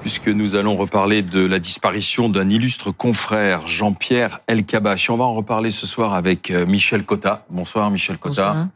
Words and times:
puisque 0.00 0.28
nous 0.28 0.56
allons 0.56 0.76
reparler 0.76 1.22
de 1.22 1.46
la 1.46 1.58
disparition 1.58 2.28
d'un 2.28 2.48
illustre 2.48 2.90
confrère, 2.90 3.66
Jean-Pierre 3.66 4.40
Elkabach. 4.48 5.08
On 5.08 5.16
va 5.16 5.24
en 5.24 5.34
reparler 5.34 5.70
ce 5.70 5.86
soir 5.86 6.14
avec 6.14 6.50
euh, 6.50 6.66
Michel 6.66 7.04
Cotta. 7.04 7.44
Bonsoir 7.48 7.90
Michel 7.90 8.18
Cotta. 8.18 8.68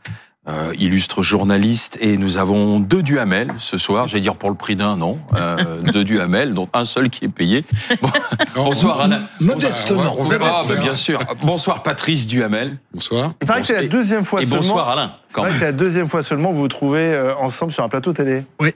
Euh, 0.47 0.75
illustre 0.79 1.23
journaliste 1.23 1.97
et 2.03 2.19
nous 2.19 2.37
avons 2.37 2.79
deux 2.79 3.03
Duhamel 3.03 3.55
ce 3.57 3.79
soir. 3.79 4.07
J'allais 4.07 4.21
dire 4.21 4.37
pour 4.37 4.51
le 4.51 4.57
prix 4.57 4.77
d'un, 4.77 4.95
non. 4.95 5.19
Euh, 5.33 5.81
deux 5.93 6.05
Duhamel, 6.05 6.53
dont 6.53 6.69
un 6.75 6.85
seul 6.85 7.09
qui 7.09 7.25
est 7.25 7.29
payé. 7.31 7.65
Bon, 8.03 8.11
bonsoir 8.55 9.01
Alain. 9.01 9.23
Modestement. 9.41 10.15
On 10.19 10.25
verra, 10.25 10.65
bah, 10.69 10.75
bien 10.77 10.97
sûr. 10.97 11.19
Bonsoir 11.43 11.83
Patrice 11.83 12.27
Duhamel. 12.27 12.77
Bonsoir. 12.93 13.33
Il 13.41 13.47
paraît 13.47 13.63
que 13.63 13.67
c'est 13.67 13.81
la 13.81 13.89
deuxième 13.89 14.27
fois 14.27 14.43
Et 14.43 14.45
seulement. 14.45 14.61
bonsoir 14.61 14.91
Alain. 14.91 15.13
C'est 15.51 15.65
la 15.65 15.73
deuxième 15.73 16.11
fois 16.11 16.23
seulement 16.23 16.51
que 16.51 16.57
vous 16.57 16.61
vous 16.61 16.69
trouvez 16.69 17.15
euh, 17.15 17.35
ensemble 17.37 17.73
sur 17.73 17.83
un 17.83 17.89
plateau 17.89 18.13
télé. 18.13 18.45
Oui. 18.61 18.75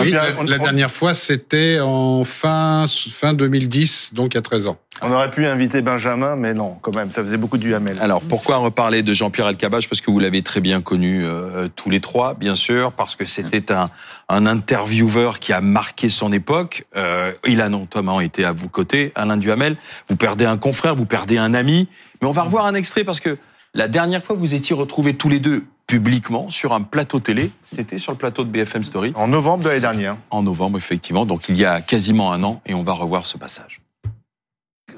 Oui, 0.00 0.06
pu- 0.06 0.10
la, 0.14 0.24
on- 0.38 0.42
la 0.44 0.56
on- 0.56 0.62
dernière 0.62 0.90
fois, 0.90 1.14
c'était 1.14 1.78
en 1.80 2.24
fin, 2.24 2.84
fin 2.88 3.32
2010, 3.34 4.12
donc 4.14 4.34
il 4.34 4.36
y 4.36 4.38
a 4.38 4.42
13 4.42 4.66
ans. 4.66 4.76
On 5.02 5.12
aurait 5.12 5.30
pu 5.30 5.44
inviter 5.46 5.82
Benjamin, 5.82 6.36
mais 6.36 6.54
non, 6.54 6.78
quand 6.80 6.94
même, 6.94 7.10
ça 7.10 7.22
faisait 7.22 7.36
beaucoup 7.36 7.58
du 7.58 7.74
Hamel. 7.74 7.98
Alors 8.00 8.22
pourquoi 8.22 8.56
reparler 8.56 9.02
de 9.02 9.12
Jean-Pierre 9.12 9.48
Elkabbach 9.48 9.88
Parce 9.88 10.00
que 10.00 10.10
vous 10.10 10.18
l'avez 10.18 10.40
très 10.42 10.60
bien 10.60 10.80
connu 10.80 11.22
euh, 11.24 11.68
tous 11.76 11.90
les 11.90 12.00
trois, 12.00 12.32
bien 12.34 12.54
sûr, 12.54 12.92
parce 12.92 13.14
que 13.14 13.26
c'était 13.26 13.72
un, 13.72 13.90
un 14.30 14.46
intervieweur 14.46 15.38
qui 15.38 15.52
a 15.52 15.60
marqué 15.60 16.08
son 16.08 16.32
époque. 16.32 16.86
Euh, 16.96 17.32
il 17.46 17.60
a 17.60 17.68
notamment 17.68 18.20
été 18.20 18.44
à 18.44 18.52
vos 18.52 18.68
côtés, 18.68 19.12
Alain 19.14 19.36
Duhamel. 19.36 19.76
Vous 20.08 20.16
perdez 20.16 20.46
un 20.46 20.56
confrère, 20.56 20.94
vous 20.94 21.06
perdez 21.06 21.36
un 21.38 21.52
ami. 21.54 21.88
Mais 22.22 22.28
on 22.28 22.32
va 22.32 22.42
revoir 22.42 22.64
un 22.66 22.74
extrait 22.74 23.04
parce 23.04 23.20
que 23.20 23.36
la 23.74 23.88
dernière 23.88 24.24
fois 24.24 24.34
vous 24.34 24.54
étiez 24.54 24.74
retrouvés 24.74 25.14
tous 25.14 25.28
les 25.28 25.38
deux 25.40 25.64
publiquement 25.86 26.50
sur 26.50 26.72
un 26.72 26.82
plateau 26.82 27.20
télé. 27.20 27.50
C'était 27.64 27.98
sur 27.98 28.12
le 28.12 28.18
plateau 28.18 28.44
de 28.44 28.50
BFM 28.50 28.82
Story 28.84 29.12
En 29.14 29.28
novembre 29.28 29.62
de 29.64 29.68
l'année 29.68 29.80
dernière. 29.80 30.16
en 30.30 30.42
novembre, 30.42 30.78
effectivement. 30.78 31.24
Donc 31.26 31.48
il 31.48 31.56
y 31.56 31.64
a 31.64 31.80
quasiment 31.80 32.32
un 32.32 32.42
an 32.42 32.60
et 32.66 32.74
on 32.74 32.82
va 32.82 32.92
revoir 32.92 33.26
ce 33.26 33.38
passage. 33.38 33.80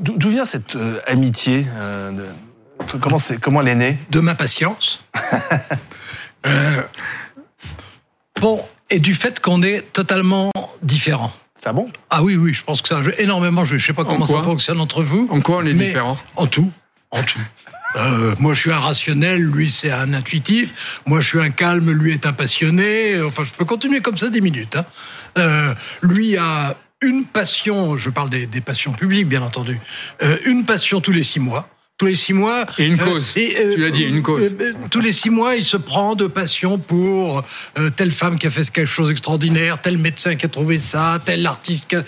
D'où 0.00 0.28
vient 0.30 0.44
cette 0.46 0.76
euh, 0.76 1.00
amitié 1.06 1.66
euh, 1.76 2.12
de- 2.12 2.98
comment, 3.00 3.18
c'est- 3.18 3.38
comment 3.40 3.60
elle 3.62 3.68
est 3.68 3.74
née? 3.74 3.98
De 4.10 4.20
ma 4.20 4.34
patience. 4.34 5.02
Euh, 6.46 6.82
bon, 8.40 8.64
et 8.90 9.00
du 9.00 9.12
fait 9.12 9.40
qu'on 9.40 9.60
est 9.62 9.92
totalement 9.92 10.52
différents. 10.82 11.32
Ça 11.58 11.72
bon? 11.72 11.90
Ah 12.10 12.22
oui, 12.22 12.36
oui, 12.36 12.54
je 12.54 12.62
pense 12.62 12.80
que 12.80 12.88
ça 12.88 13.02
joue 13.02 13.10
énormément. 13.18 13.64
Je 13.64 13.74
ne 13.74 13.78
sais 13.80 13.92
pas 13.92 14.04
comment 14.04 14.24
ça 14.24 14.40
fonctionne 14.42 14.80
entre 14.80 15.02
vous. 15.02 15.26
En 15.32 15.40
quoi 15.40 15.56
on 15.56 15.66
est 15.66 15.74
Mais- 15.74 15.86
différents? 15.86 16.16
En 16.36 16.46
tout. 16.46 16.70
En 17.10 17.22
tout. 17.24 17.40
Euh, 17.96 18.34
moi, 18.38 18.54
je 18.54 18.60
suis 18.60 18.72
un 18.72 18.78
rationnel, 18.78 19.42
lui, 19.42 19.70
c'est 19.70 19.90
un 19.90 20.12
intuitif. 20.14 21.00
Moi, 21.06 21.20
je 21.20 21.28
suis 21.28 21.40
un 21.40 21.50
calme, 21.50 21.90
lui 21.90 22.12
est 22.12 22.26
un 22.26 22.32
passionné. 22.32 23.20
Enfin, 23.22 23.44
je 23.44 23.52
peux 23.52 23.64
continuer 23.64 24.00
comme 24.00 24.16
ça 24.16 24.28
des 24.28 24.40
minutes. 24.40 24.76
hein. 24.76 24.84
Euh, 25.38 25.74
lui 26.02 26.36
a 26.36 26.76
une 27.00 27.26
passion, 27.26 27.96
je 27.96 28.10
parle 28.10 28.30
des, 28.30 28.46
des 28.46 28.60
passions 28.60 28.92
publiques, 28.92 29.28
bien 29.28 29.42
entendu, 29.42 29.78
euh, 30.22 30.36
une 30.44 30.64
passion 30.64 31.00
tous 31.00 31.12
les 31.12 31.22
six 31.22 31.40
mois. 31.40 31.68
Tous 31.98 32.06
les 32.06 32.14
six 32.14 32.32
mois. 32.32 32.64
Et 32.78 32.84
une 32.86 32.96
cause. 32.96 33.34
Tu 33.34 33.76
l'as 33.76 33.90
dit, 33.90 34.04
une 34.04 34.22
cause. 34.22 34.54
euh, 34.60 34.72
tous 34.88 35.00
les 35.00 35.10
six 35.10 35.30
mois, 35.30 35.56
il 35.56 35.64
se 35.64 35.76
prend 35.76 36.14
de 36.14 36.28
passion 36.28 36.78
pour 36.78 37.42
euh, 37.76 37.90
telle 37.90 38.12
femme 38.12 38.38
qui 38.38 38.46
a 38.46 38.50
fait 38.50 38.70
quelque 38.70 38.86
chose 38.86 39.08
d'extraordinaire, 39.08 39.80
tel 39.82 39.98
médecin 39.98 40.36
qui 40.36 40.46
a 40.46 40.48
trouvé 40.48 40.78
ça, 40.78 41.20
tel 41.24 41.44
artiste, 41.44 41.88
qui 41.88 41.96
a- 41.96 42.04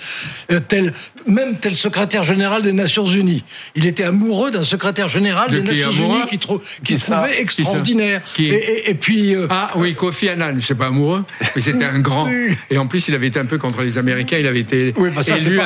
euh, 0.52 0.60
tel 0.66 0.92
même 1.26 1.58
tel 1.58 1.76
secrétaire 1.76 2.22
général 2.22 2.62
des 2.62 2.72
Nations 2.72 3.04
Unies. 3.04 3.42
Il 3.74 3.84
était 3.84 4.04
amoureux 4.04 4.52
d'un 4.52 4.62
secrétaire 4.62 5.08
général 5.08 5.50
De 5.50 5.58
des 5.58 5.62
Nations 5.82 5.90
Unies 5.90 6.24
qui, 6.28 6.38
trou- 6.38 6.60
qui 6.84 6.94
Qui 6.94 6.98
ça 6.98 7.16
trouvait 7.22 7.40
extraordinaire. 7.42 8.22
Qui 8.34 8.46
et, 8.46 8.54
et- 8.54 8.90
et 8.90 8.94
puis. 8.94 9.34
euh, 9.34 9.48
Ah 9.50 9.72
oui, 9.74 9.96
Kofi 9.96 10.28
Annan, 10.28 10.54
je 10.60 10.66
sais 10.66 10.76
pas 10.76 10.86
amoureux, 10.86 11.24
mais 11.56 11.60
c'était 11.60 11.84
un 11.84 11.98
grand. 11.98 12.28
Et 12.70 12.78
en 12.78 12.86
plus, 12.86 13.08
il 13.08 13.14
avait 13.16 13.26
été 13.26 13.40
un 13.40 13.44
peu 13.46 13.58
contre 13.58 13.82
les 13.82 13.98
Américains. 13.98 14.38
Il 14.38 14.46
avait 14.46 14.60
été 14.60 14.94
Oui, 14.96 15.10
bah 15.10 15.24
ça, 15.24 15.36
élu 15.36 15.56
pas, 15.56 15.64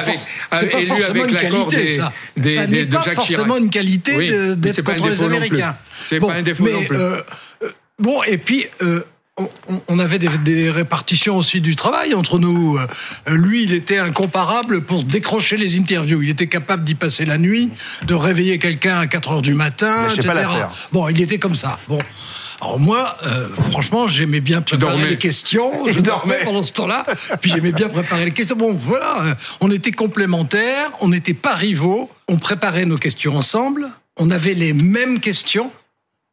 avec, 0.50 0.74
élu 0.74 0.90
avec 1.02 1.24
une 1.26 1.34
l'accord 1.34 1.68
qualité, 1.68 1.76
des, 1.88 1.94
ça. 1.96 2.12
des- 2.38 2.54
ça 2.54 2.66
des- 2.66 2.86
de 2.86 2.96
pas 2.96 3.02
Jacques 3.02 3.14
forcément 3.16 3.56
une 3.58 3.68
qualité 3.68 4.13
Oui, 4.16 4.56
d'être 4.56 4.74
c'est 4.74 4.82
pas 4.82 4.92
un 4.92 4.96
contre 4.96 5.08
les 5.10 5.16
défaut 5.16 5.24
non 5.24 5.28
plus. 5.28 5.36
Américains. 5.46 5.76
C'est 5.92 6.20
pas 6.20 6.32
un 6.34 6.42
défaut 6.42 6.64
mais, 6.64 6.72
non 6.72 6.84
plus. 6.84 6.96
euh, 6.96 7.20
euh, 7.62 7.70
bon, 7.98 8.22
et 8.24 8.38
puis. 8.38 8.66
euh, 8.82 9.00
on- 9.88 9.98
avait 9.98 10.20
des, 10.20 10.28
des 10.44 10.70
répartitions 10.70 11.36
aussi 11.36 11.60
du 11.60 11.74
travail 11.74 12.14
entre 12.14 12.38
nous. 12.38 12.78
Lui, 13.26 13.64
il 13.64 13.72
était 13.72 13.98
incomparable 13.98 14.82
pour 14.82 15.02
décrocher 15.02 15.56
les 15.56 15.76
interviews. 15.76 16.22
Il 16.22 16.30
était 16.30 16.46
capable 16.46 16.84
d'y 16.84 16.94
passer 16.94 17.24
la 17.24 17.36
nuit, 17.36 17.70
de 18.04 18.14
réveiller 18.14 18.60
quelqu'un 18.60 19.00
à 19.00 19.08
4 19.08 19.32
heures 19.32 19.42
du 19.42 19.54
matin, 19.54 20.08
etc. 20.08 20.28
pas. 20.28 20.72
Bon, 20.92 21.08
il 21.08 21.20
était 21.20 21.38
comme 21.38 21.56
ça. 21.56 21.80
Bon. 21.88 21.98
Alors 22.60 22.78
moi, 22.78 23.18
euh, 23.26 23.48
franchement, 23.72 24.06
j'aimais 24.06 24.38
bien 24.40 24.62
préparer 24.62 25.08
les 25.08 25.18
questions. 25.18 25.72
Je 25.88 25.94
Il 25.94 26.02
dormais 26.02 26.38
pendant 26.44 26.62
ce 26.62 26.72
temps-là. 26.72 27.04
Puis 27.40 27.50
j'aimais 27.50 27.72
bien 27.72 27.88
préparer 27.88 28.26
les 28.26 28.30
questions. 28.30 28.54
Bon, 28.56 28.72
voilà, 28.72 29.36
on 29.60 29.68
était 29.72 29.90
complémentaires, 29.90 30.90
on 31.00 31.08
n'était 31.08 31.34
pas 31.34 31.54
rivaux. 31.54 32.08
On 32.28 32.36
préparait 32.36 32.84
nos 32.84 32.98
questions 32.98 33.36
ensemble. 33.36 33.88
On 34.18 34.30
avait 34.30 34.54
les 34.54 34.72
mêmes 34.72 35.20
questions. 35.20 35.70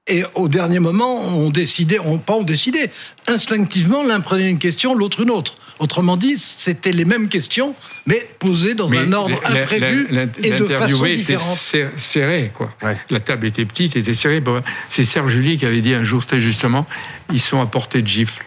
Et 0.08 0.24
au 0.34 0.48
dernier 0.48 0.80
moment, 0.80 1.22
on 1.38 1.52
décidait, 1.52 2.00
on, 2.00 2.18
pas 2.18 2.34
on 2.34 2.42
décidait, 2.42 2.90
instinctivement, 3.28 4.04
l'un 4.04 4.20
prenait 4.20 4.50
une 4.50 4.58
question, 4.58 4.96
l'autre 4.96 5.22
une 5.22 5.30
autre. 5.30 5.54
Autrement 5.80 6.18
dit, 6.18 6.38
c'était 6.38 6.92
les 6.92 7.06
mêmes 7.06 7.30
questions, 7.30 7.76
mais 8.08 8.28
posées 8.40 8.74
dans 8.74 8.90
Mais 8.90 8.98
un 8.98 9.14
ordre 9.14 9.40
la- 9.44 9.50
la- 9.54 9.62
imprévu 9.62 10.08
la- 10.10 10.24
et 10.42 10.52
de 10.52 10.66
façon 10.68 11.06
était 11.06 11.16
différente. 11.18 11.56
ser- 11.56 11.90
serré, 11.98 12.52
quoi. 12.54 12.74
Ouais. 12.82 12.98
La 13.12 13.20
table 13.20 13.46
était 13.46 13.64
petite, 13.64 13.96
était 13.96 14.16
serrée. 14.16 14.42
Bon, 14.42 14.64
C'est 14.90 15.04
Serge 15.04 15.32
Julie 15.34 15.58
qui 15.60 15.66
avait 15.68 15.82
dit 15.82 15.94
un 15.94 16.04
jour 16.04 16.26
très 16.26 16.40
justement, 16.40 16.88
ils 17.32 17.40
sont 17.40 17.62
à 17.62 17.68
portée 17.68 18.02
de 18.02 18.08
gifle. 18.08 18.44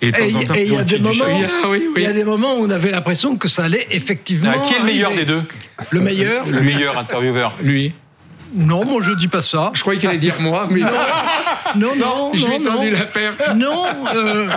Et 0.00 0.10
de 0.12 0.16
Et 0.16 0.64
il 0.64 0.72
y 0.72 0.76
a 0.76 0.82
des 0.84 0.98
moments, 0.98 1.24
oui, 1.68 1.82
il 1.96 2.02
y 2.02 2.06
a 2.06 2.08
oui. 2.08 2.14
des 2.14 2.24
moments 2.24 2.54
où 2.56 2.64
on 2.64 2.70
avait 2.70 2.90
l'impression 2.90 3.36
que 3.36 3.48
ça 3.48 3.64
allait 3.64 3.86
effectivement. 3.90 4.52
Ah, 4.54 4.66
qui 4.66 4.74
est 4.74 4.78
le 4.78 4.84
meilleur 4.84 5.08
arriver. 5.10 5.24
des 5.26 5.32
deux? 5.32 5.42
Le 5.90 6.00
meilleur 6.00 6.46
Le 6.46 6.60
meilleur 6.62 6.98
intervieweur 6.98 7.52
Lui. 7.62 7.92
Non, 8.56 8.84
moi 8.84 9.00
je 9.02 9.12
dis 9.12 9.28
pas 9.28 9.42
ça. 9.42 9.70
Je 9.74 9.80
croyais 9.82 10.00
qu'il 10.00 10.08
allait 10.08 10.18
dire 10.18 10.40
moi, 10.40 10.66
mais 10.70 10.80
Non, 11.76 11.94
non, 11.96 12.30
je 12.34 12.46
lui 12.46 12.58
non, 12.58 12.60
ai 12.60 12.64
tendu 12.64 12.90
non. 12.90 12.98
la 12.98 13.04
paire. 13.04 13.32
Non, 13.56 13.84
euh, 14.14 14.48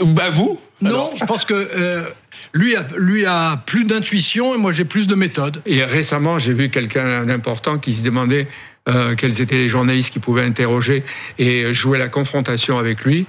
Bah 0.00 0.30
vous? 0.30 0.58
Non, 0.80 1.10
je 1.16 1.24
pense 1.24 1.44
que 1.44 1.54
euh, 1.54 2.04
lui, 2.52 2.76
a, 2.76 2.86
lui 2.96 3.26
a 3.26 3.56
plus 3.66 3.84
d'intuition 3.84 4.54
et 4.54 4.58
moi 4.58 4.70
j'ai 4.72 4.84
plus 4.84 5.06
de 5.08 5.14
méthode. 5.16 5.60
Et 5.66 5.82
récemment, 5.84 6.38
j'ai 6.38 6.52
vu 6.52 6.70
quelqu'un 6.70 7.26
d'important 7.26 7.78
qui 7.78 7.92
se 7.92 8.04
demandait 8.04 8.46
euh, 8.88 9.16
quels 9.16 9.40
étaient 9.40 9.56
les 9.56 9.68
journalistes 9.68 10.12
qui 10.12 10.20
pouvaient 10.20 10.44
interroger 10.44 11.02
et 11.38 11.72
jouer 11.74 11.98
la 11.98 12.08
confrontation 12.08 12.78
avec 12.78 13.04
lui. 13.04 13.26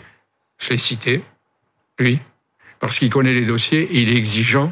Je 0.59 0.69
l'ai 0.69 0.77
cité, 0.77 1.23
lui, 1.97 2.19
parce 2.79 2.99
qu'il 2.99 3.09
connaît 3.09 3.33
les 3.33 3.45
dossiers, 3.45 3.81
et 3.81 4.01
il 4.01 4.09
est 4.09 4.17
exigeant 4.17 4.71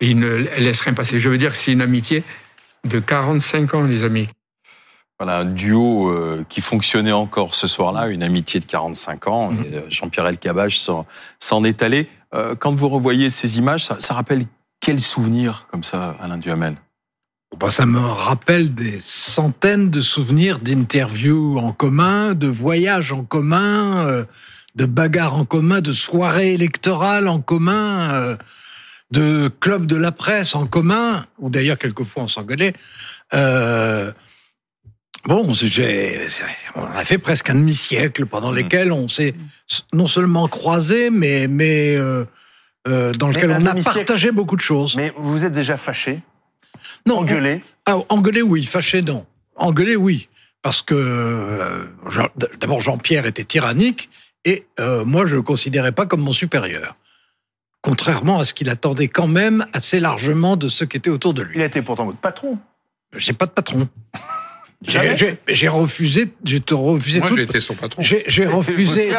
et 0.00 0.08
il 0.08 0.18
ne 0.18 0.34
laisse 0.58 0.80
rien 0.80 0.94
passer. 0.94 1.20
Je 1.20 1.28
veux 1.28 1.38
dire 1.38 1.52
que 1.52 1.56
c'est 1.56 1.72
une 1.72 1.80
amitié 1.80 2.24
de 2.86 3.00
45 3.00 3.74
ans, 3.74 3.82
les 3.82 4.04
amis. 4.04 4.28
Voilà, 5.18 5.38
un 5.38 5.44
duo 5.46 6.10
euh, 6.10 6.44
qui 6.48 6.60
fonctionnait 6.60 7.12
encore 7.12 7.54
ce 7.54 7.66
soir-là, 7.66 8.08
une 8.08 8.22
amitié 8.22 8.60
de 8.60 8.66
45 8.66 9.28
ans. 9.28 9.50
et, 9.52 9.74
euh, 9.74 9.80
Jean-Pierre 9.88 10.26
Elkabbach 10.26 10.76
s'en 10.76 11.06
s'en 11.40 11.64
est 11.64 11.82
allé. 11.82 12.08
Euh, 12.34 12.54
quand 12.54 12.74
vous 12.74 12.88
revoyez 12.88 13.30
ces 13.30 13.58
images, 13.58 13.84
ça, 13.84 13.96
ça 13.98 14.14
rappelle 14.14 14.44
quel 14.80 15.00
souvenir 15.00 15.66
comme 15.70 15.84
ça, 15.84 16.16
Alain 16.20 16.36
Duhamel? 16.36 16.76
Bah, 17.58 17.70
ça 17.70 17.86
me 17.86 17.98
rappelle 17.98 18.74
des 18.74 18.98
centaines 19.00 19.88
de 19.88 20.00
souvenirs 20.00 20.58
d'interviews 20.58 21.56
en 21.56 21.72
commun, 21.72 22.34
de 22.34 22.48
voyages 22.48 23.12
en 23.12 23.24
commun, 23.24 24.06
euh, 24.06 24.24
de 24.74 24.84
bagarres 24.84 25.38
en 25.38 25.44
commun, 25.44 25.80
de 25.80 25.92
soirées 25.92 26.52
électorales 26.52 27.28
en 27.28 27.40
commun, 27.40 28.10
euh, 28.10 28.36
de 29.10 29.48
clubs 29.60 29.86
de 29.86 29.96
la 29.96 30.12
presse 30.12 30.54
en 30.54 30.66
commun, 30.66 31.24
ou 31.38 31.48
d'ailleurs 31.50 31.78
quelquefois 31.78 32.24
on 32.24 32.28
s'engueulait. 32.28 32.72
Euh, 33.34 34.10
bon, 35.26 35.46
on 36.74 36.82
a 36.82 37.04
fait 37.04 37.18
presque 37.18 37.50
un 37.50 37.54
demi-siècle 37.54 38.26
pendant 38.26 38.52
Mmh. 38.52 38.56
lesquels 38.56 38.92
on 38.92 39.08
s'est 39.08 39.34
non 39.92 40.06
seulement 40.06 40.48
croisés, 40.48 41.10
mais, 41.10 41.46
mais 41.48 41.94
euh, 41.96 42.24
euh, 42.88 43.12
dans 43.12 43.28
lequel 43.28 43.50
on 43.52 43.66
a 43.66 43.74
partagé 43.76 44.30
beaucoup 44.32 44.56
de 44.56 44.60
choses. 44.60 44.96
Mais 44.96 45.12
vous 45.16 45.32
vous 45.32 45.44
êtes 45.44 45.52
déjà 45.52 45.76
fâché, 45.76 46.20
non, 47.06 47.18
engueulé. 47.18 47.62
ah, 47.86 47.98
engueuler, 48.08 48.42
oui. 48.42 48.64
Fâché, 48.64 49.02
non. 49.02 49.26
Engueuler, 49.56 49.96
oui. 49.96 50.28
Parce 50.62 50.82
que, 50.82 50.94
euh, 50.94 51.84
d'abord, 52.60 52.80
Jean-Pierre 52.80 53.24
était 53.26 53.44
tyrannique 53.44 54.10
et 54.44 54.66
euh, 54.80 55.04
moi, 55.04 55.24
je 55.26 55.32
ne 55.32 55.36
le 55.36 55.42
considérais 55.42 55.92
pas 55.92 56.06
comme 56.06 56.20
mon 56.22 56.32
supérieur. 56.32 56.96
Contrairement 57.86 58.40
à 58.40 58.44
ce 58.44 58.52
qu'il 58.52 58.68
attendait 58.68 59.06
quand 59.06 59.28
même 59.28 59.64
assez 59.72 60.00
largement 60.00 60.56
de 60.56 60.66
ceux 60.66 60.86
qui 60.86 60.96
étaient 60.96 61.08
autour 61.08 61.34
de 61.34 61.42
lui. 61.42 61.54
Il 61.54 61.62
a 61.62 61.66
été 61.66 61.82
pourtant 61.82 62.04
votre 62.04 62.18
patron. 62.18 62.58
J'ai 63.14 63.32
pas 63.32 63.46
de 63.46 63.52
patron. 63.52 63.88
J'ai- 64.82 64.98
refusé, 65.08 65.38
j'ai 65.48 65.68
refusé 66.74 67.20
Moi, 67.20 67.30
j'ai 67.34 67.42
été 67.42 67.60
son 67.60 67.74
patron. 67.74 68.02
j'ai 68.02 68.44
refusé, 68.44 69.12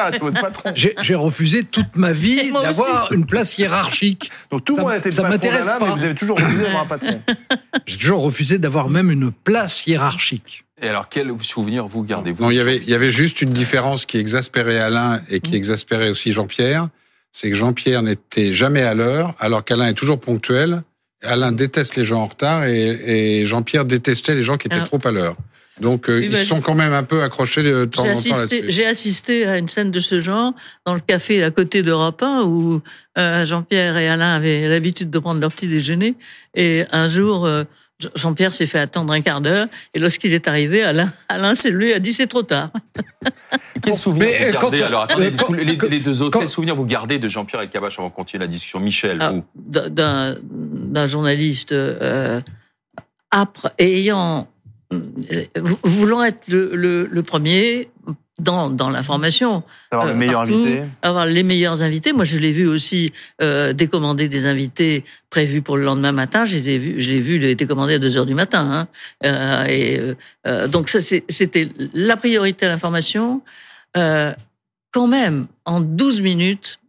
était 0.75 0.95
j'ai 1.01 1.15
refusé 1.15 1.63
toute 1.63 1.95
ma 1.95 2.11
vie 2.11 2.51
d'avoir 2.51 3.11
une 3.13 3.25
place 3.25 3.57
hiérarchique. 3.57 4.31
Donc 4.51 4.65
tout 4.65 4.75
le 4.75 4.81
monde 4.83 4.91
a 4.91 4.97
été 4.97 5.09
le 5.09 5.15
ça 5.15 5.23
patron 5.23 5.33
m'intéresse 5.33 5.65
mais 5.65 5.79
pas. 5.79 5.95
vous 5.95 6.03
avez 6.03 6.15
toujours 6.15 6.37
refusé 6.37 6.63
d'avoir 6.63 6.83
un 6.83 6.85
patron. 6.85 7.21
J'ai 7.87 7.97
toujours 7.97 8.21
refusé 8.21 8.57
d'avoir 8.59 8.89
même 8.89 9.09
une 9.11 9.31
place 9.31 9.87
hiérarchique. 9.87 10.65
Et 10.81 10.89
alors, 10.89 11.07
quel 11.09 11.31
souvenir 11.41 11.87
vous 11.87 12.03
gardez-vous 12.03 12.43
Non, 12.43 12.51
il 12.51 12.57
y 12.57 12.61
avait, 12.61 12.77
il 12.77 12.89
y 12.89 12.93
avait 12.93 13.11
juste 13.11 13.41
une 13.41 13.51
différence 13.51 14.05
qui 14.05 14.17
exaspérait 14.19 14.77
Alain 14.77 15.21
et 15.29 15.39
qui 15.39 15.55
exaspérait 15.55 16.09
aussi 16.09 16.33
Jean-Pierre. 16.33 16.89
C'est 17.31 17.50
que 17.50 17.56
Jean-Pierre 17.56 18.01
n'était 18.01 18.51
jamais 18.51 18.81
à 18.83 18.94
l'heure, 18.94 19.35
alors 19.39 19.63
qu'Alain 19.63 19.88
est 19.89 19.94
toujours 19.94 20.19
ponctuel. 20.19 20.83
Alain 21.24 21.51
déteste 21.51 21.95
les 21.95 22.03
gens 22.03 22.21
en 22.21 22.25
retard 22.25 22.65
et, 22.65 23.39
et 23.41 23.45
Jean-Pierre 23.45 23.85
détestait 23.85 24.35
les 24.35 24.44
gens 24.44 24.56
qui 24.57 24.68
étaient 24.68 24.75
Alors- 24.75 24.88
trop 24.88 25.00
à 25.06 25.12
l'heure. 25.12 25.35
Donc, 25.79 26.09
euh, 26.09 26.18
Oui, 26.18 26.25
ils 26.25 26.31
bah, 26.31 26.38
sont 26.44 26.59
quand 26.59 26.74
même 26.74 26.94
un 26.94 27.03
peu 27.03 27.21
accrochés 27.21 27.62
de 27.62 27.85
temps 27.85 28.01
en 28.01 28.06
temps 28.15 28.35
là-dessus. 28.35 28.63
j'ai 28.68 28.85
assisté 28.88 29.45
à 29.45 29.57
une 29.59 29.68
scène 29.68 29.91
de 29.91 30.00
ce 30.00 30.19
genre 30.19 30.53
dans 30.88 30.95
le 30.95 31.00
café 31.00 31.44
à 31.44 31.51
côté 31.51 31.83
d'Europe 31.83 32.24
1 32.24 32.41
où 32.45 32.81
euh, 33.19 33.45
Jean-Pierre 33.45 33.95
et 33.97 34.07
Alain 34.07 34.33
avaient 34.33 34.68
l'habitude 34.68 35.12
de 35.12 35.19
prendre 35.19 35.39
leur 35.39 35.51
petit 35.51 35.68
déjeuner. 35.68 36.15
Et 36.56 36.85
un 36.91 37.07
jour, 37.07 37.45
euh, 37.45 37.63
Jean-Pierre 38.15 38.53
s'est 38.53 38.65
fait 38.67 38.77
attendre 38.79 39.11
un 39.13 39.21
quart 39.21 39.41
d'heure. 39.41 39.67
Et 39.94 39.99
lorsqu'il 39.99 40.33
est 40.33 40.47
arrivé, 40.47 40.83
Alain, 40.83 41.11
Alain 41.29 41.53
levé 41.71 41.89
et 41.89 41.94
a 41.95 41.99
dit 41.99 42.13
c'est 42.13 42.27
trop 42.27 42.44
tard. 42.44 42.69
Quel 43.81 43.95
souvenir 43.97 44.27
Mais, 44.27 44.45
vous 44.51 44.57
quand 44.59 44.69
gardez 44.69 44.81
Alors, 44.83 45.03
attendez, 45.03 45.31
quand- 45.31 45.53
les, 45.53 45.63
les- 45.65 45.77
les 45.89 45.99
deux 45.99 46.21
autres, 46.23 46.39
quel 46.39 46.49
souvenir 46.49 46.75
vous 46.75 46.85
gardez 46.85 47.17
de 47.19 47.27
Jean-Pierre 47.27 47.61
Elkabbach 47.61 47.97
avant 47.99 48.09
de 48.09 48.13
continuer 48.13 48.41
la 48.44 48.47
discussion 48.47 48.79
Michel, 48.79 49.17
Ah, 49.21 49.31
vous 49.31 49.44
d'un 49.55 50.35
d'un 50.44 51.05
journaliste 51.05 51.71
euh, 51.71 52.41
âpre 53.33 53.71
et 53.77 53.97
ayant 54.00 54.47
euh, 54.93 55.45
voulant 55.83 56.23
être 56.23 56.47
le, 56.47 56.75
le, 56.75 57.05
le 57.05 57.23
premier 57.23 57.89
dans, 58.39 58.69
dans 58.69 58.89
l'information, 58.89 59.63
D'avoir 59.92 60.07
Euh, 60.10 60.12
le 60.12 60.18
meilleur 60.18 60.42
partout. 60.45 60.54
invité. 60.56 60.84
avoir 61.01 61.25
les 61.25 61.44
meilleurs 61.44 61.81
invités. 61.81 62.13
Moi, 62.13 62.24
je 62.25 62.38
l'ai 62.38 62.51
vu 62.51 62.68
aussi 62.68 63.12
euh, 63.42 63.74
décommander 63.74 64.28
des 64.28 64.45
invités 64.45 65.04
prévus 65.30 65.62
pour 65.62 65.75
le 65.78 65.84
lendemain 65.84 66.12
matin. 66.12 66.45
Je 66.45 66.56
les 66.56 66.69
ai 66.69 66.78
vus, 66.78 67.01
je 67.01 67.10
l'ai 67.10 67.22
vu, 67.22 67.44
été 67.50 67.66
commandé 67.66 67.95
à 67.95 68.00
2 68.00 68.18
heures 68.18 68.25
du 68.28 68.36
matin. 68.36 68.69
Hein. 68.72 68.88
Euh, 69.25 69.66
et 69.66 70.00
euh, 70.00 70.16
euh, 70.45 70.68
donc 70.68 70.89
ça, 70.89 71.00
c'était 71.01 71.69
la 71.94 72.16
priorité 72.18 72.66
à 72.68 72.69
l'information. 72.69 73.42
Euh, 73.95 74.34
quand 74.92 75.07
même, 75.07 75.48
en 75.66 75.80
12 75.81 76.22
minutes, 76.22 76.80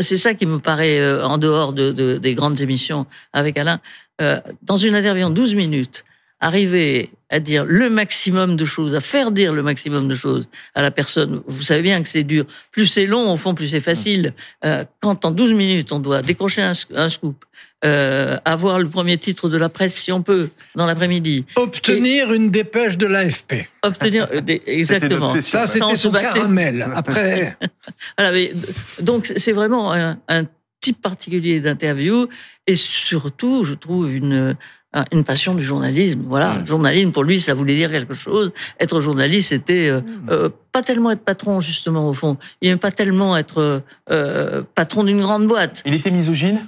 c'est 0.00 0.16
ça 0.16 0.32
qui 0.32 0.46
me 0.46 0.58
paraît 0.58 0.98
euh, 0.98 1.22
en 1.26 1.36
dehors 1.36 1.74
de, 1.74 1.92
de- 1.92 2.16
des 2.16 2.34
grandes 2.34 2.60
émissions 2.62 3.04
avec 3.34 3.58
Alain. 3.58 3.80
Euh, 4.22 4.40
dans 4.62 4.76
une 4.76 4.94
interview 4.94 5.26
en 5.26 5.30
12 5.30 5.54
minutes, 5.54 6.04
arriver 6.40 7.10
à 7.28 7.38
dire 7.38 7.64
le 7.64 7.90
maximum 7.90 8.56
de 8.56 8.64
choses, 8.64 8.94
à 8.94 9.00
faire 9.00 9.30
dire 9.30 9.52
le 9.52 9.62
maximum 9.62 10.08
de 10.08 10.14
choses 10.14 10.48
à 10.74 10.82
la 10.82 10.90
personne. 10.90 11.42
Vous 11.46 11.62
savez 11.62 11.82
bien 11.82 12.02
que 12.02 12.08
c'est 12.08 12.24
dur. 12.24 12.44
Plus 12.72 12.86
c'est 12.86 13.06
long, 13.06 13.32
au 13.32 13.36
fond, 13.36 13.54
plus 13.54 13.68
c'est 13.68 13.80
facile. 13.80 14.32
Euh, 14.64 14.82
quand 15.00 15.24
en 15.24 15.30
12 15.30 15.52
minutes, 15.52 15.92
on 15.92 16.00
doit 16.00 16.22
décrocher 16.22 16.62
un, 16.62 16.72
sc- 16.72 16.88
un 16.96 17.08
scoop, 17.08 17.44
euh, 17.84 18.36
avoir 18.44 18.78
le 18.80 18.88
premier 18.88 19.16
titre 19.16 19.48
de 19.48 19.56
la 19.56 19.68
presse, 19.68 19.94
si 19.94 20.10
on 20.12 20.22
peut, 20.22 20.48
dans 20.74 20.86
l'après-midi, 20.86 21.44
Obtenir 21.56 22.32
une 22.32 22.50
dépêche 22.50 22.98
de 22.98 23.06
l'AFP. 23.06 23.68
obtenir... 23.82 24.26
euh, 24.34 24.40
exactement. 24.66 25.26
obsession. 25.30 25.60
Ça, 25.60 25.66
c'était 25.68 25.84
on 25.84 25.90
se 25.90 25.96
son 25.96 26.10
caramel. 26.12 26.86
Après, 26.94 27.56
Voilà, 28.18 28.32
mais, 28.32 28.52
donc 29.00 29.32
c'est 29.36 29.52
vraiment 29.52 29.92
un, 29.92 30.18
un 30.28 30.44
type 30.80 31.00
particulier 31.00 31.60
d'interview 31.60 32.28
et 32.66 32.74
surtout, 32.74 33.64
je 33.64 33.74
trouve 33.74 34.12
une 34.14 34.56
un- 34.92 35.04
une 35.12 35.22
passion 35.22 35.54
du 35.54 35.62
journalisme. 35.62 36.22
Voilà, 36.26 36.54
Mm. 36.54 36.66
journalisme 36.66 37.12
pour 37.12 37.22
lui, 37.22 37.38
ça 37.38 37.54
voulait 37.54 37.76
dire 37.76 37.92
quelque 37.92 38.12
chose. 38.14 38.50
Être 38.80 38.98
journaliste, 39.00 39.50
c'était 39.50 39.88
euh, 39.88 40.00
euh, 40.30 40.48
pas 40.72 40.82
tellement 40.82 41.12
être 41.12 41.24
patron 41.24 41.60
justement 41.60 42.08
au 42.08 42.12
fond. 42.12 42.36
Il 42.60 42.66
n'aimait 42.68 42.80
pas 42.80 42.90
tellement 42.90 43.36
être 43.36 43.84
euh, 44.10 44.62
patron 44.74 45.04
d'une 45.04 45.20
grande 45.20 45.46
boîte. 45.46 45.82
Il 45.86 45.94
était 45.94 46.10
misogyne? 46.10 46.66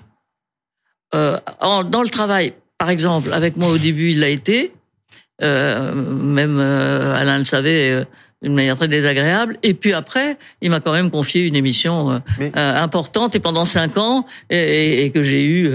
Euh, 1.16 1.40
en- 1.60 1.82
dans 1.82 2.02
le 2.02 2.08
travail, 2.08 2.54
par 2.78 2.90
exemple, 2.90 3.32
avec 3.32 3.56
moi 3.56 3.70
au 3.70 3.78
début, 3.78 4.10
il 4.12 4.20
l'a 4.20 4.28
été. 4.28 4.72
Euh, 5.42 5.92
même 5.92 6.58
euh, 6.60 7.16
Alain 7.16 7.38
le 7.38 7.44
savait 7.44 7.92
euh, 7.96 8.04
d'une 8.42 8.54
manière 8.54 8.76
très 8.76 8.88
désagréable. 8.88 9.56
Et 9.62 9.74
puis 9.74 9.92
après, 9.92 10.36
il 10.60 10.70
m'a 10.70 10.80
quand 10.80 10.92
même 10.92 11.10
confié 11.10 11.46
une 11.46 11.54
émission 11.56 12.10
euh, 12.10 12.18
Mais- 12.38 12.52
euh, 12.56 12.82
importante 12.82 13.34
et 13.34 13.40
pendant 13.40 13.64
cinq 13.64 13.96
ans 13.96 14.26
et, 14.50 14.56
et- 14.56 15.04
et 15.04 15.10
que 15.10 15.22
j'ai 15.22 15.44
eu 15.44 15.70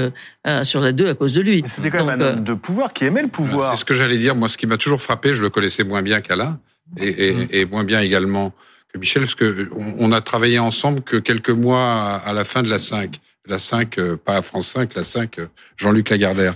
euh, 0.47 0.63
sur 0.63 0.79
la 0.81 0.91
deux 0.91 1.09
à 1.09 1.13
cause 1.13 1.33
de 1.33 1.41
lui. 1.41 1.61
C'était 1.65 1.89
quand 1.91 2.05
même 2.05 2.19
Donc, 2.19 2.27
un 2.27 2.33
homme 2.37 2.43
de 2.43 2.53
pouvoir 2.53 2.93
qui 2.93 3.05
aimait 3.05 3.21
le 3.21 3.27
pouvoir. 3.29 3.71
C'est 3.71 3.79
ce 3.79 3.85
que 3.85 3.93
j'allais 3.93 4.17
dire. 4.17 4.35
Moi, 4.35 4.47
ce 4.47 4.57
qui 4.57 4.67
m'a 4.67 4.77
toujours 4.77 5.01
frappé, 5.01 5.33
je 5.33 5.41
le 5.41 5.49
connaissais 5.49 5.83
moins 5.83 6.01
bien 6.01 6.21
qu'Alain 6.21 6.59
et, 6.99 7.07
et, 7.07 7.59
et 7.61 7.65
moins 7.65 7.83
bien 7.83 8.01
également 8.01 8.53
que 8.93 8.97
Michel, 8.97 9.23
parce 9.23 9.35
que 9.35 9.69
on, 9.75 10.09
on 10.09 10.11
a 10.11 10.21
travaillé 10.21 10.59
ensemble 10.59 11.01
que 11.01 11.17
quelques 11.17 11.49
mois 11.49 11.81
à, 11.83 12.15
à 12.29 12.33
la 12.33 12.43
fin 12.43 12.63
de 12.63 12.69
la 12.69 12.77
5. 12.77 13.19
La 13.49 13.59
5, 13.59 13.97
euh, 13.97 14.17
pas 14.17 14.35
à 14.37 14.41
France 14.41 14.67
5, 14.67 14.93
la 14.95 15.03
5, 15.03 15.39
euh, 15.39 15.45
Jean-Luc 15.77 16.09
Lagardère, 16.09 16.53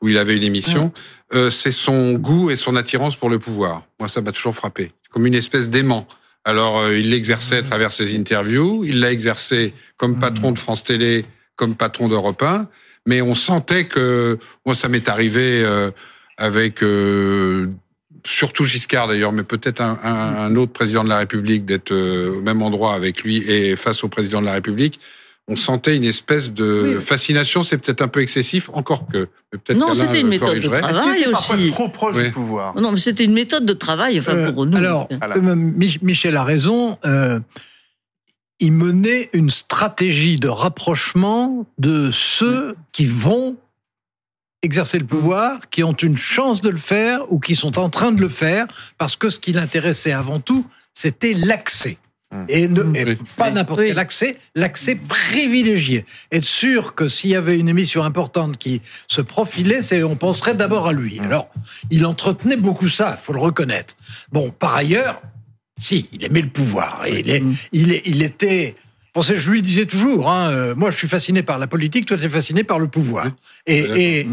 où 0.00 0.08
il 0.08 0.16
avait 0.16 0.36
une 0.36 0.44
émission. 0.44 0.92
Euh, 1.34 1.50
c'est 1.50 1.70
son 1.72 2.14
goût 2.14 2.50
et 2.50 2.56
son 2.56 2.74
attirance 2.76 3.14
pour 3.16 3.30
le 3.30 3.38
pouvoir. 3.40 3.82
Moi, 3.98 4.08
ça 4.08 4.20
m'a 4.20 4.30
toujours 4.32 4.54
frappé. 4.54 4.92
Comme 5.10 5.26
une 5.26 5.34
espèce 5.34 5.70
d'aimant. 5.70 6.06
Alors, 6.44 6.78
euh, 6.78 6.98
il 6.98 7.10
l'exerçait 7.10 7.58
à 7.58 7.62
travers 7.62 7.92
ses 7.92 8.16
interviews, 8.16 8.84
il 8.84 9.00
l'a 9.00 9.12
exercé 9.12 9.74
comme 9.96 10.18
patron 10.18 10.52
de 10.52 10.58
France 10.58 10.84
Télé, 10.84 11.26
comme 11.56 11.74
patron 11.74 12.08
d'Europe 12.08 12.42
1, 12.42 12.68
mais 13.06 13.20
on 13.20 13.34
sentait 13.34 13.86
que, 13.86 14.38
moi, 14.64 14.74
ça 14.74 14.88
m'est 14.88 15.08
arrivé 15.08 15.62
euh, 15.62 15.90
avec 16.38 16.82
euh, 16.82 17.68
surtout 18.24 18.64
Giscard 18.64 19.08
d'ailleurs, 19.08 19.32
mais 19.32 19.42
peut-être 19.42 19.80
un, 19.80 19.98
un, 20.02 20.36
un 20.44 20.56
autre 20.56 20.72
président 20.72 21.04
de 21.04 21.08
la 21.08 21.18
République 21.18 21.64
d'être 21.64 21.92
euh, 21.92 22.38
au 22.38 22.42
même 22.42 22.62
endroit 22.62 22.94
avec 22.94 23.22
lui 23.22 23.38
et 23.50 23.76
face 23.76 24.04
au 24.04 24.08
président 24.08 24.40
de 24.40 24.46
la 24.46 24.54
République. 24.54 25.00
On 25.52 25.56
sentait 25.56 25.96
une 25.96 26.04
espèce 26.04 26.54
de 26.54 26.94
Oui. 26.98 27.04
fascination, 27.04 27.62
c'est 27.62 27.76
peut-être 27.76 28.02
un 28.02 28.08
peu 28.08 28.20
excessif, 28.22 28.70
encore 28.72 29.06
que. 29.08 29.28
mais 29.52 29.58
peut-être 29.58 29.78
Non, 29.78 29.94
c'était 29.94 30.20
une 30.20 30.28
méthode 30.28 30.60
de 30.60 30.68
travail. 30.68 31.26
Aussi. 31.26 31.70
trop 31.72 31.88
proche 31.88 32.14
Oui. 32.16 32.24
du 32.26 32.30
pouvoir 32.30 32.76
Non, 32.80 32.92
mais 32.92 33.00
c'était 33.00 33.24
une 33.24 33.32
méthode 33.32 33.66
de 33.66 33.72
travail, 33.72 34.18
enfin 34.20 34.32
Euh, 34.36 34.52
pour 34.52 34.64
nous. 34.66 34.78
alors, 34.78 35.08
Voilà. 35.18 35.36
euh, 35.36 35.54
Mich- 35.56 35.98
Michel 36.02 36.36
a 36.36 36.44
raison. 36.44 36.96
euh, 37.04 37.40
il 38.60 38.72
menait 38.72 39.28
une 39.32 39.50
stratégie 39.50 40.38
de 40.38 40.48
rapprochement 40.48 41.66
de 41.78 42.10
ceux 42.12 42.76
qui 42.92 43.06
vont 43.06 43.56
exercer 44.62 44.98
le 44.98 45.06
pouvoir, 45.06 45.68
qui 45.70 45.82
ont 45.82 45.94
une 45.94 46.18
chance 46.18 46.60
de 46.60 46.68
le 46.68 46.76
faire 46.76 47.32
ou 47.32 47.40
qui 47.40 47.54
sont 47.56 47.78
en 47.78 47.88
train 47.90 48.12
de 48.12 48.20
le 48.20 48.28
faire, 48.28 48.66
parce 48.98 49.16
que 49.16 49.30
ce 49.30 49.40
qui 49.40 49.52
l'intéressait 49.52 50.12
avant 50.12 50.38
tout, 50.38 50.64
c'était 50.94 51.32
l'accès. 51.32 51.96
Mm. 52.32 52.44
Et, 52.48 52.68
ne- 52.68 52.94
et 52.96 53.04
Oui. 53.04 53.18
pas 53.36 53.50
n'importe 53.50 53.80
Oui. 53.80 53.86
quel 53.88 53.98
accès, 53.98 54.38
l'accès 54.54 54.94
privilégié. 54.94 56.04
Être 56.30 56.44
sûr 56.44 56.94
que 56.94 57.08
s'il 57.08 57.30
y 57.30 57.34
avait 57.36 57.58
une 57.58 57.68
émission 57.68 58.02
importante 58.04 58.56
qui 58.56 58.80
se 59.08 59.20
profilait, 59.20 59.82
c'est 59.82 60.02
on 60.04 60.14
penserait 60.16 60.54
d'abord 60.54 60.86
à 60.86 60.92
lui. 60.92 61.18
Alors, 61.20 61.48
il 61.90 62.06
entretenait 62.06 62.56
beaucoup 62.56 62.88
ça, 62.88 63.16
il 63.18 63.22
faut 63.24 63.32
le 63.32 63.40
reconnaître. 63.40 63.94
Bon, 64.30 64.50
par 64.50 64.76
ailleurs, 64.76 65.20
si, 65.80 66.08
il 66.12 66.22
aimait 66.24 66.42
le 66.42 66.48
pouvoir. 66.50 67.02
Et 67.06 67.20
il, 67.20 67.30
est, 67.30 67.42
il, 67.72 67.92
est- 67.92 68.02
il 68.06 68.22
était. 68.22 68.76
Je 69.20 69.50
lui 69.50 69.60
disais 69.60 69.86
toujours, 69.86 70.30
hein, 70.30 70.50
euh, 70.50 70.74
moi 70.76 70.92
je 70.92 70.96
suis 70.96 71.08
fasciné 71.08 71.42
par 71.42 71.58
la 71.58 71.66
politique, 71.66 72.06
toi 72.06 72.16
tu 72.16 72.24
es 72.24 72.28
fasciné 72.28 72.62
par 72.62 72.78
le 72.78 72.86
pouvoir. 72.86 73.24
Oui. 73.26 73.32
Et, 73.66 74.28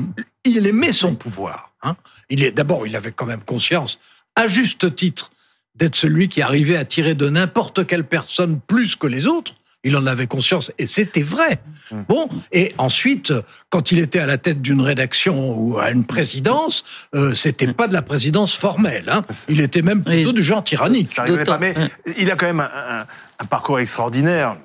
il 0.46 0.68
aimait 0.68 0.92
son 0.94 1.16
pouvoir. 1.16 1.74
Hein. 1.82 1.96
Il 2.30 2.44
est 2.44 2.52
d'abord, 2.52 2.86
il 2.86 2.96
avait 2.96 3.12
quand 3.12 3.26
même 3.26 3.42
conscience, 3.42 3.98
à 4.36 4.48
juste 4.48 4.96
titre, 4.96 5.32
d'être 5.78 5.96
celui 5.96 6.28
qui 6.28 6.42
arrivait 6.42 6.78
à 6.78 6.86
tirer 6.86 7.16
de 7.16 7.30
n'importe 7.30 7.86
quelle 7.88 8.04
personne 8.04 8.60
plus 8.66 8.96
que 8.96 9.08
les 9.08 9.28
autres. 9.28 9.54
Il 9.84 9.96
en 9.96 10.06
avait 10.08 10.28
conscience 10.28 10.72
et 10.80 10.88
c'était 10.88 11.22
vrai. 11.22 11.60
Mm. 11.92 11.96
Bon, 12.10 12.28
et 12.52 12.74
ensuite, 12.78 13.32
quand 13.70 13.92
il 13.92 14.00
était 14.00 14.20
à 14.20 14.26
la 14.26 14.38
tête 14.38 14.62
d'une 14.62 14.82
rédaction 14.82 15.56
ou 15.58 15.78
à 15.78 15.92
une 15.92 16.04
présidence, 16.04 16.84
euh, 17.16 17.34
c'était 17.36 17.72
pas 17.72 17.88
de 17.88 17.94
la 17.94 18.02
présidence 18.02 18.56
formelle. 18.58 19.06
Hein. 19.08 19.22
Il 19.48 19.62
était 19.62 19.84
même 19.84 20.04
plutôt 20.04 20.30
Oui. 20.30 20.36
du 20.36 20.44
genre 20.44 20.64
tyrannique. 20.64 21.10
Ça 21.14 21.26
pas, 21.46 21.60
mais 21.60 21.74
il 22.18 22.30
a 22.32 22.36
quand 22.36 22.48
même 22.48 22.60
un, 22.60 22.64
un- 23.02 23.06
un 23.40 23.46
parcours 23.46 23.80
extraordinaire. 23.80 24.58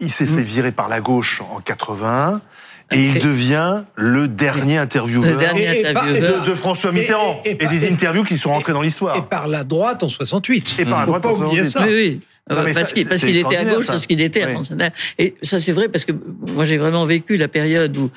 Il 0.00 0.10
s'est 0.10 0.24
Mm. 0.24 0.28
fait 0.36 0.42
virer 0.42 0.72
par 0.72 0.88
la 0.88 1.00
gauche 1.00 1.42
en 1.52 1.60
81 1.60 2.40
et 2.92 3.00
il 3.06 3.18
devient 3.18 3.82
le 3.96 4.28
dernier 4.28 4.78
intervieweur 4.78 5.32
Le 5.32 5.38
dernier 5.38 5.62
Et- 5.62 5.80
et 5.80 5.92
pas- 5.92 6.00
intervieweur. 6.02 6.44
de, 6.44 6.50
de 6.50 6.54
François 6.54 6.92
Mitterrand 6.92 7.40
Et- 7.44 7.50
et, 7.50 7.52
et- 7.52 7.64
et- 7.64 7.68
des 7.68 7.84
et- 7.86 7.90
interviews 7.92 8.24
qui 8.24 8.36
sont 8.36 8.50
rentrées 8.50 8.72
dans 8.72 8.82
Et 8.82 8.86
l'histoire. 8.86 9.28
par 9.28 9.48
la 9.48 9.64
droite 9.64 10.02
en 10.02 10.08
68. 10.08 10.76
Et 10.78 10.84
par 10.84 11.00
la 11.00 11.06
droite 11.06 11.22
pas 11.22 11.30
en 11.30 11.32
oublier 11.46 11.62
68. 11.68 11.70
ça. 11.70 11.86
Oui, 11.86 11.94
oui. 11.94 12.20
Non, 12.50 12.56
parce 12.56 12.72
ça, 12.74 12.84
qu'il 12.94 13.08
parce 13.08 13.24
était 13.24 13.56
à 13.56 13.64
gauche 13.64 13.86
ça. 13.86 13.94
de 13.94 13.98
ce 13.98 14.06
qu'il 14.06 14.20
était 14.20 14.42
à 14.42 14.48
Oui. 14.48 14.56
Et 15.18 15.34
ça, 15.42 15.60
c'est 15.60 15.72
vrai 15.72 15.88
parce 15.88 16.04
que 16.04 16.12
moi, 16.52 16.64
j'ai 16.66 16.76
vraiment 16.76 17.06
vécu 17.06 17.38
la 17.38 17.48
période 17.48 17.96
où 17.96 18.10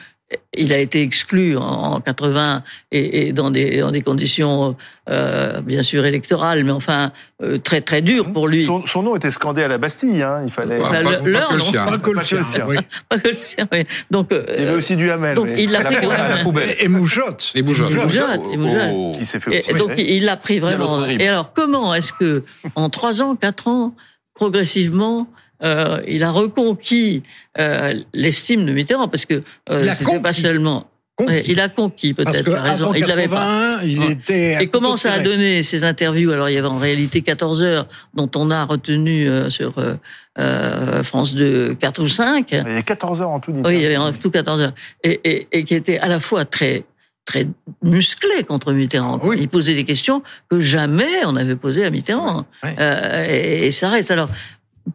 il 0.54 0.74
a 0.74 0.78
été 0.80 1.02
exclu 1.02 1.56
en, 1.58 1.62
en 1.64 2.02
80 2.02 2.62
et, 2.92 3.28
et 3.28 3.32
dans 3.34 3.50
des 3.50 3.80
dans 3.80 3.92
des 3.92 4.02
conditions 4.02 4.76
euh, 5.10 5.62
bien 5.62 5.82
sûr 5.82 6.06
électorales, 6.06 6.66
mais 6.66 6.72
enfin 6.74 7.14
euh, 7.42 7.58
très 7.58 7.80
très 7.80 8.02
dures 8.02 8.34
pour 8.34 8.50
lui. 8.50 8.66
Son, 8.66 8.86
son 8.86 9.04
nom 9.04 9.16
était 9.16 9.32
scandé 9.32 9.64
à 9.64 9.70
la 9.70 9.78
Bastille, 9.78 10.22
hein, 10.22 10.42
il 10.44 10.52
fallait. 10.52 10.82
Enfin, 10.82 11.02
pas- 11.02 11.12
le- 11.12 11.32
pas 11.32 11.40
leur, 11.40 11.48
que 11.50 11.54
le 11.54 11.60
non. 11.60 11.64
sien. 11.64 11.86
Pas 11.86 11.98
que 11.98 12.10
le 12.12 12.16
Pas 12.18 12.24
que 12.26 12.36
le 12.36 12.44
sien, 12.44 12.44
sien. 12.44 12.66
oui. 12.68 12.78
Pas 13.08 13.20
que 13.20 13.28
le 13.30 13.36
sien, 13.38 13.68
oui. 13.72 13.80
Donc, 14.12 14.32
euh, 14.34 14.44
Il 14.58 14.64
y 14.64 14.68
avait 14.68 14.76
aussi 14.78 14.98
du 14.98 15.10
Hamel. 15.10 15.36
donc 15.36 15.48
mais- 15.48 15.64
il 15.64 15.72
l'a 15.72 15.82
pris 15.86 15.96
vraiment. 15.96 16.44
poubelle. 16.44 16.76
Et, 16.78 16.84
et 16.84 16.88
Moujotte. 16.90 17.54
Et 17.56 17.62
Moujotte. 17.62 17.94
Moujotte, 17.94 18.42
et 18.52 18.58
Moujotte. 18.58 18.82
Oh. 18.94 19.12
qui 19.18 19.24
s'est 19.26 19.40
fait 19.40 19.54
Et, 19.54 19.58
aussi. 19.60 19.72
et 19.72 19.74
donc 19.76 19.92
il 19.98 20.26
l'a 20.26 20.36
pris 20.36 20.60
vraiment. 20.60 21.06
Et 21.06 21.26
alors 21.28 21.54
comment 21.54 21.94
est-ce 21.96 22.12
que 22.12 22.44
en 22.76 22.90
trois 22.90 23.22
ans, 23.22 23.36
quatre 23.38 23.70
ans, 23.70 23.96
progressivement, 24.34 25.28
euh, 25.64 26.02
il 26.08 26.24
a 26.24 26.32
reconquis 26.32 27.24
euh, 27.58 27.94
l'estime 28.14 28.66
de 28.66 28.72
Mitterrand 28.72 29.08
parce 29.08 29.26
que 29.26 29.44
euh, 29.70 29.80
Il 29.84 29.90
a 29.90 29.96
c'était 29.96 30.20
pas 30.20 30.30
conquis. 30.30 30.42
seulement 30.42 30.88
conquis. 31.16 31.34
Il 31.48 31.60
a 31.60 31.70
conquis 31.70 32.14
peut-être. 32.14 32.54
as 32.54 32.62
raison. 32.62 32.84
avant 32.86 32.94
Il 32.94 33.06
l'avait 33.06 33.28
pas. 33.28 33.80
81, 33.80 33.88
il 33.88 34.00
Ouais. 34.00 34.12
était. 34.12 34.64
Et 34.64 34.68
comment 34.68 34.96
ça 34.96 35.14
a 35.14 35.20
donné 35.20 35.64
ces 35.64 35.84
interviews? 35.84 36.32
Alors 36.32 36.50
il 36.50 36.56
y 36.56 36.58
avait 36.60 36.68
en 36.68 36.78
réalité 36.78 37.22
14 37.22 37.64
heures 37.64 37.88
dont 38.14 38.30
on 38.36 38.52
a 38.52 38.64
retenu 38.66 39.28
euh, 39.28 39.50
sur 39.50 39.78
euh, 39.80 39.96
euh, 40.38 41.02
France 41.02 41.34
2 41.34 41.74
4 41.76 42.02
ou 42.04 42.08
5. 42.08 42.52
Il 42.52 42.56
y 42.74 42.78
a 42.78 42.82
14 42.84 43.22
heures 43.22 43.30
en 43.32 43.40
tout. 43.40 43.52
Oui, 43.66 43.76
il 43.78 43.82
y 43.82 43.86
avait 43.86 43.98
en 43.98 44.14
tout 44.14 44.30
14 44.30 44.62
heures. 44.62 44.74
Et, 45.04 45.20
et, 45.24 45.48
et 45.52 45.64
qui 45.64 45.74
était 45.74 45.98
à 45.98 46.08
la 46.08 46.20
fois 46.20 46.46
très 46.46 46.86
très 47.26 47.46
musclé 47.84 48.44
contre 48.48 48.72
Mitterrand. 48.72 49.20
Oui. 49.22 49.36
Il 49.42 49.50
posait 49.50 49.74
des 49.76 49.84
questions 49.84 50.24
que 50.50 50.62
jamais 50.62 51.26
on 51.26 51.36
avait 51.36 51.58
posées 51.58 51.84
à 51.84 51.90
Mitterrand. 51.90 52.46
Ouais. 52.64 52.76
Euh, 52.80 53.26
et, 53.28 53.66
et 53.66 53.72
ça 53.72 53.90
reste. 53.90 54.12
Alors 54.12 54.30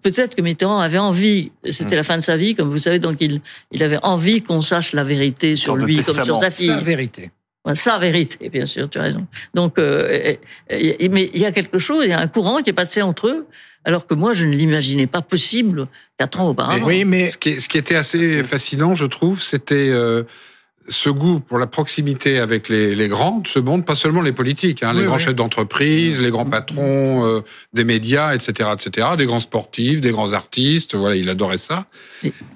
peut-être 0.02 0.34
que 0.34 0.42
Mitterrand 0.42 0.80
avait 0.80 0.98
envie, 0.98 1.52
c'était 1.70 1.96
la 1.96 2.02
fin 2.02 2.16
de 2.16 2.22
sa 2.22 2.36
vie, 2.36 2.54
comme 2.54 2.70
vous 2.70 2.78
savez, 2.78 2.98
donc 2.98 3.18
il, 3.20 3.40
il 3.72 3.82
avait 3.82 3.98
envie 4.02 4.42
qu'on 4.42 4.62
sache 4.62 4.92
la 4.92 5.04
vérité 5.04 5.56
sur 5.56 5.76
lui 5.76 5.96
comme 6.00 6.14
sur 6.14 6.40
sa 6.40 6.50
fille. 6.50 6.66
sa 6.66 6.80
vérité. 6.80 7.30
Sa 7.74 7.98
vérité, 7.98 8.48
bien 8.48 8.66
sûr, 8.66 8.90
tu 8.90 8.98
as 8.98 9.02
raison. 9.02 9.24
Donc, 9.54 9.78
euh, 9.78 10.34
et- 10.68 11.04
et- 11.04 11.08
mais 11.08 11.30
il 11.32 11.40
y 11.40 11.44
a 11.44 11.52
quelque 11.52 11.78
chose, 11.78 12.02
il 12.04 12.10
y 12.10 12.12
a 12.12 12.18
un 12.18 12.26
courant 12.26 12.60
qui 12.60 12.70
est 12.70 12.72
passé 12.72 13.02
entre 13.02 13.28
eux, 13.28 13.46
alors 13.84 14.06
que 14.08 14.14
moi, 14.14 14.32
je 14.32 14.46
ne 14.46 14.52
l'imaginais 14.52 15.06
pas 15.06 15.22
possible 15.22 15.84
quatre 16.18 16.40
ans 16.40 16.48
auparavant. 16.48 16.84
Oui, 16.86 17.04
mais 17.04 17.26
Ce 17.26 17.38
qui, 17.38 17.60
ce 17.60 17.68
qui 17.68 17.78
était 17.78 17.94
assez 17.94 18.42
fascinant, 18.42 18.96
je 18.96 19.06
trouve, 19.06 19.40
c'était 19.42 19.90
euh, 19.90 20.24
ce 20.88 21.08
goût 21.10 21.40
pour 21.40 21.58
la 21.58 21.66
proximité 21.66 22.38
avec 22.38 22.68
les, 22.68 22.94
les 22.94 23.08
grands 23.08 23.38
de 23.38 23.46
ce 23.48 23.58
monde, 23.58 23.84
pas 23.84 23.94
seulement 23.94 24.20
les 24.20 24.32
politiques, 24.32 24.82
hein, 24.82 24.92
les 24.92 25.04
grands 25.04 25.16
oui. 25.16 25.22
chefs 25.22 25.34
d'entreprise, 25.34 26.20
les 26.20 26.30
grands 26.30 26.44
patrons 26.44 27.26
euh, 27.26 27.40
des 27.72 27.84
médias, 27.84 28.34
etc., 28.34 28.70
etc., 28.72 29.08
des 29.16 29.26
grands 29.26 29.40
sportifs, 29.40 30.00
des 30.00 30.10
grands 30.10 30.32
artistes. 30.32 30.94
Voilà, 30.94 31.16
il 31.16 31.28
adorait 31.28 31.56
ça. 31.56 31.86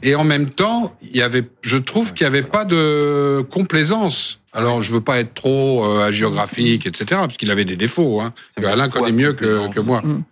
Et- 0.02 0.14
en 0.14 0.24
même 0.24 0.50
temps, 0.50 0.96
il 1.02 1.16
y 1.16 1.22
avait, 1.22 1.44
je 1.62 1.76
trouve 1.76 2.12
qu'il 2.14 2.24
n'y 2.24 2.34
avait 2.36 2.42
pas 2.46 2.64
de 2.64 3.44
complaisance. 3.50 4.40
Alors, 4.52 4.82
je 4.82 4.90
veux 4.92 5.00
pas 5.02 5.18
être 5.18 5.34
trop 5.34 5.84
euh, 5.86 6.02
hagiographique, 6.06 6.86
etc., 6.86 7.04
parce 7.10 7.36
qu'il 7.36 7.50
avait 7.50 7.64
des 7.66 7.76
défauts. 7.76 8.20
Hein. 8.20 8.32
Alain 8.64 8.88
connaît 8.88 9.12
mieux 9.12 9.34
que, 9.34 9.68
que 9.68 9.80
moi. 9.80 10.00
Mm. 10.02 10.24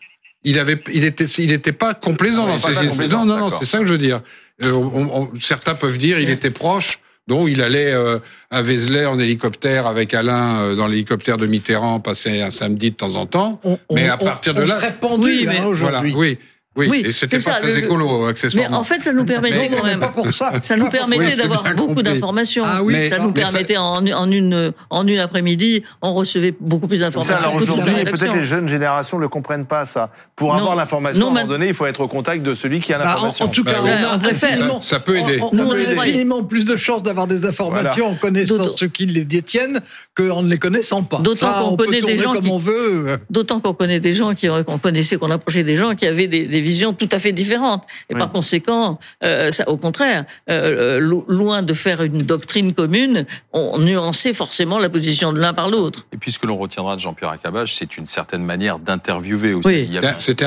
Il 0.45 0.59
avait, 0.59 0.83
il 0.93 1.05
était, 1.05 1.25
il 1.25 1.53
était 1.53 1.73
pas 1.73 1.95
complaisant 1.95 2.45
Ah, 2.47 2.51
dans 2.53 2.57
ses 2.59 3.09
Non, 3.09 3.25
non, 3.25 3.39
non, 3.39 3.49
c'est 3.51 3.65
ça 3.65 3.79
que 3.79 3.87
je 3.87 3.93
veux 3.93 3.99
dire. 3.99 4.21
Euh, 4.63 4.73
on- 4.73 5.23
on- 5.23 5.31
certains 5.41 5.75
peuvent 5.75 5.99
dire 5.99 6.19
il 6.19 6.31
était 6.31 6.51
proche. 6.51 7.01
Donc 7.27 7.49
il 7.51 7.63
allait 7.63 7.93
euh, 7.93 8.19
à 8.51 8.61
Vézelay 8.63 9.07
en 9.07 9.19
hélicoptère 9.19 9.87
avec 9.87 10.13
Alain 10.13 10.61
euh, 10.61 10.75
dans 10.75 10.87
l'hélicoptère 10.87 11.39
de 11.39 11.47
Mitterrand 11.47 11.99
passer 12.01 12.43
un 12.43 12.51
samedi 12.51 12.91
de 12.91 12.97
temps 12.97 13.17
en 13.17 13.25
temps. 13.27 13.61
on, 13.65 13.79
Mais 13.95 14.11
on- 14.11 14.13
à 14.13 14.17
partir 14.19 14.53
on 14.57 14.61
de 14.61 14.67
là- 14.67 14.75
serait 14.77 14.95
pendu 15.01 15.25
Oui, 15.27 15.45
mais- 15.47 15.53
hein, 15.53 15.55
Voilà, 15.63 15.69
aujourd'hui. 15.71 16.15
oui, 16.15 16.39
oui, 16.77 16.87
Oui, 16.91 17.03
et 17.07 17.13
c'était 17.13 17.37
pas 17.37 17.43
ça, 17.43 17.53
très 17.55 17.73
le- 17.73 17.79
écolo 17.85 18.23
Mais 18.25 18.31
accessoirement. 18.31 18.79
en 18.79 18.85
fait, 18.85 19.03
ça 19.03 19.13
nous 19.13 19.25
permettait 19.25 19.69
Mais- 19.71 19.77
quand 19.77 19.85
même. 19.85 20.01
Pas 20.01 20.09
pour 20.09 20.33
ça. 20.33 20.53
Ça 20.63 20.77
nous 20.77 20.89
permettait 20.91 21.25
Oui, 21.25 21.37
d'avoir 21.37 21.63
beaucoup 21.75 22.03
d'informations. 22.03 22.65
Ah 22.67 22.83
oui, 22.83 22.95
Mais- 22.95 23.11
ça 23.11 23.19
nous 23.19 23.33
mais 23.35 23.45
ça- 23.45 23.53
permettait 23.53 23.77
en, 23.77 23.93
en 24.07 24.31
une 24.31 24.73
en 24.91 25.07
une 25.07 25.19
après-midi, 25.19 25.83
on 26.03 26.15
recevait 26.15 26.55
beaucoup 26.61 26.87
plus 26.89 26.99
Ça, 26.99 27.05
d'informations. 27.07 27.37
alors 27.37 27.55
aujourd'hui, 27.57 28.05
peut-être 28.05 28.35
les 28.37 28.43
jeunes 28.45 28.69
générations 28.69 29.19
ne 29.19 29.27
comprennent 29.27 29.67
pas 29.67 29.87
ça. 29.87 30.11
Pour 30.37 30.49
Non. 30.53 30.59
avoir 30.61 30.75
l'information, 30.77 31.21
à 31.27 31.29
un 31.29 31.31
moment 31.31 31.43
mais- 31.43 31.49
donné, 31.49 31.69
il 31.69 31.75
faut 31.75 31.87
être 31.87 32.01
au 32.01 32.09
contact 32.09 32.43
de 32.43 32.55
celui 32.55 32.81
qui 32.81 32.93
a 32.93 32.99
Bah, 32.99 33.05
en, 33.05 33.09
l'information. 33.09 33.45
en 33.45 33.49
tout 33.49 33.63
cas, 33.65 33.73
Bah 33.75 33.79
on 33.85 33.87
a 33.89 34.17
On 34.17 34.29
infiniment- 34.31 34.81
Ça- 34.81 34.97
ça 34.97 35.01
peut 35.01 35.17
aider. 35.17 35.39
On, 35.41 35.47
on 35.53 35.55
Nous, 35.55 35.65
on 35.65 35.73
a 35.73 36.03
infiniment 36.03 36.43
plus 36.43 36.65
de 36.65 36.77
chances 36.77 37.03
d'avoir 37.03 37.27
des 37.27 37.47
informations 37.47 38.09
en 38.09 38.15
connaissant 38.17 38.77
ceux 38.77 38.89
qui 38.89 39.07
les 39.07 39.25
détiennent 39.25 39.81
qu'en 40.15 40.43
ne 40.43 40.49
les 40.51 40.59
connaissant 40.59 41.03
pas. 41.03 41.19
D'autant 41.19 41.47
Ça, 41.55 41.61
qu'on 41.63 41.77
connaît 41.77 42.01
des 42.01 42.17
gens 42.19 42.33
comme 42.33 42.45
qui- 42.45 42.51
on 42.51 42.59
veut. 42.59 43.19
D'autant 43.31 43.61
qu'on 43.61 43.75
connaît 43.75 44.01
des 44.01 44.13
gens 44.13 44.35
qui 44.35 44.49
qu'on 44.67 44.79
connaissait, 44.79 45.17
qu'on 45.17 45.31
approchait 45.31 45.63
des 45.63 45.77
gens 45.77 45.95
qui 45.95 46.07
avaient 46.07 46.27
des, 46.27 46.47
des 46.47 46.61
visions 46.65 46.93
tout 46.93 47.09
à 47.13 47.19
fait 47.19 47.33
différentes. 47.33 47.85
Et 48.11 48.15
Oui. 48.15 48.19
par 48.21 48.31
conséquent, 48.33 48.99
euh, 49.23 49.51
ça, 49.53 49.69
au 49.69 49.77
contraire, 49.77 50.25
euh, 50.51 50.99
lo- 50.99 51.25
loin 51.29 51.63
de 51.63 51.73
faire 51.73 52.03
une 52.03 52.19
doctrine 52.19 52.75
commune, 52.75 53.27
on 53.53 53.79
nuançait 53.79 54.33
forcément 54.33 54.79
la 54.79 54.89
position 54.89 55.33
de 55.33 55.39
l'un 55.39 55.53
par 55.55 55.69
l'autre. 55.71 56.07
Et 56.13 56.17
puis 56.17 56.33
ce 56.33 56.39
que 56.39 56.47
l'on 56.47 56.57
retiendra 56.57 56.97
de 56.97 57.01
Jean-Pierre 57.01 57.31
Acabage, 57.31 57.75
c'est 57.75 57.97
une 57.97 58.07
certaine 58.07 58.43
manière 58.45 58.79
d'interviewer 58.79 59.55
aussi. 59.55 59.67
Oui. 59.69 59.99
C'était 60.19 60.47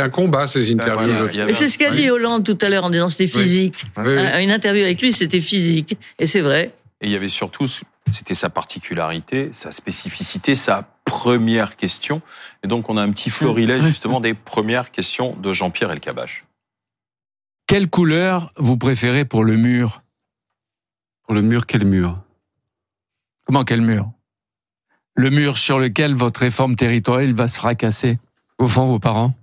un, 0.00 0.08
combat 0.10 0.46
ces 0.46 0.72
interviews. 0.72 1.12
Voilà, 1.14 1.46
Mais 1.46 1.52
c'est 1.52 1.68
ce 1.68 1.78
qu'a 1.78 1.90
dit 1.92 2.10
Hollande 2.10 2.44
tout 2.44 2.58
à 2.60 2.68
l'heure 2.68 2.84
en 2.84 2.90
disant 2.90 3.08
c'était 3.08 3.26
physique. 3.26 3.84
Oui, 3.96 4.04
oui. 4.06 4.12
Euh, 4.18 4.38
Une 4.40 4.50
interview 4.50 4.82
avec 4.84 5.00
lui, 5.00 5.12
c'était 5.12 5.40
physique. 5.40 5.96
Et 6.18 6.26
c'est 6.26 6.40
vrai. 6.40 6.72
Et 7.00 7.06
il 7.06 7.12
y 7.12 7.16
avait 7.16 7.28
surtout, 7.28 7.64
c'était 8.10 8.34
sa 8.34 8.50
particularité, 8.50 9.50
sa 9.52 9.72
spécificité, 9.72 10.54
sa 10.54 10.84
première 11.04 11.76
question. 11.76 12.22
Et 12.62 12.68
donc, 12.68 12.88
on 12.88 12.96
a 12.96 13.02
un 13.02 13.10
petit 13.10 13.30
florilège, 13.30 13.84
justement, 13.84 14.20
des 14.20 14.34
premières 14.34 14.90
questions 14.90 15.34
de 15.36 15.52
Jean-Pierre 15.52 15.90
Elkabach. 15.90 16.44
Quelle 17.66 17.88
couleur 17.88 18.50
vous 18.56 18.76
préférez 18.76 19.24
pour 19.24 19.44
le 19.44 19.56
mur? 19.56 20.02
Pour 21.24 21.34
le 21.34 21.42
mur, 21.42 21.66
quel 21.66 21.84
mur? 21.84 22.18
Comment 23.46 23.64
quel 23.64 23.80
mur? 23.82 24.10
Le 25.14 25.30
mur 25.30 25.58
sur 25.58 25.78
lequel 25.78 26.14
votre 26.14 26.40
réforme 26.40 26.76
territoriale 26.76 27.34
va 27.34 27.48
se 27.48 27.58
fracasser. 27.58 28.18
Au 28.58 28.68
fond, 28.68 28.86
vos 28.86 28.98
parents? 28.98 29.34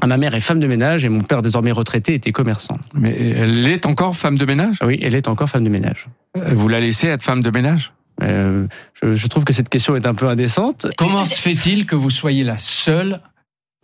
Ah, 0.00 0.06
Ma 0.06 0.16
mère 0.16 0.34
est 0.34 0.40
femme 0.40 0.60
de 0.60 0.66
ménage 0.66 1.04
et 1.04 1.08
mon 1.08 1.22
père, 1.22 1.42
désormais 1.42 1.72
retraité, 1.72 2.14
était 2.14 2.32
commerçant. 2.32 2.78
Mais 2.94 3.14
elle 3.16 3.66
est 3.68 3.86
encore 3.86 4.16
femme 4.16 4.36
de 4.36 4.44
ménage? 4.44 4.76
Ah 4.80 4.86
Oui, 4.86 4.98
elle 5.02 5.14
est 5.14 5.28
encore 5.28 5.48
femme 5.48 5.64
de 5.64 5.70
ménage. 5.70 6.06
Euh, 6.36 6.52
Vous 6.54 6.68
la 6.68 6.80
laissez 6.80 7.06
être 7.06 7.22
femme 7.22 7.42
de 7.42 7.50
ménage? 7.50 7.92
Euh, 8.22 8.66
je, 9.02 9.14
je 9.14 9.26
trouve 9.26 9.44
que 9.44 9.52
cette 9.52 9.68
question 9.68 9.94
est 9.96 10.06
un 10.06 10.14
peu 10.14 10.28
indécente. 10.28 10.86
Comment 10.96 11.24
se 11.24 11.34
fait-il 11.34 11.86
que 11.86 11.96
vous 11.96 12.10
soyez 12.10 12.44
la 12.44 12.58
seule 12.58 13.20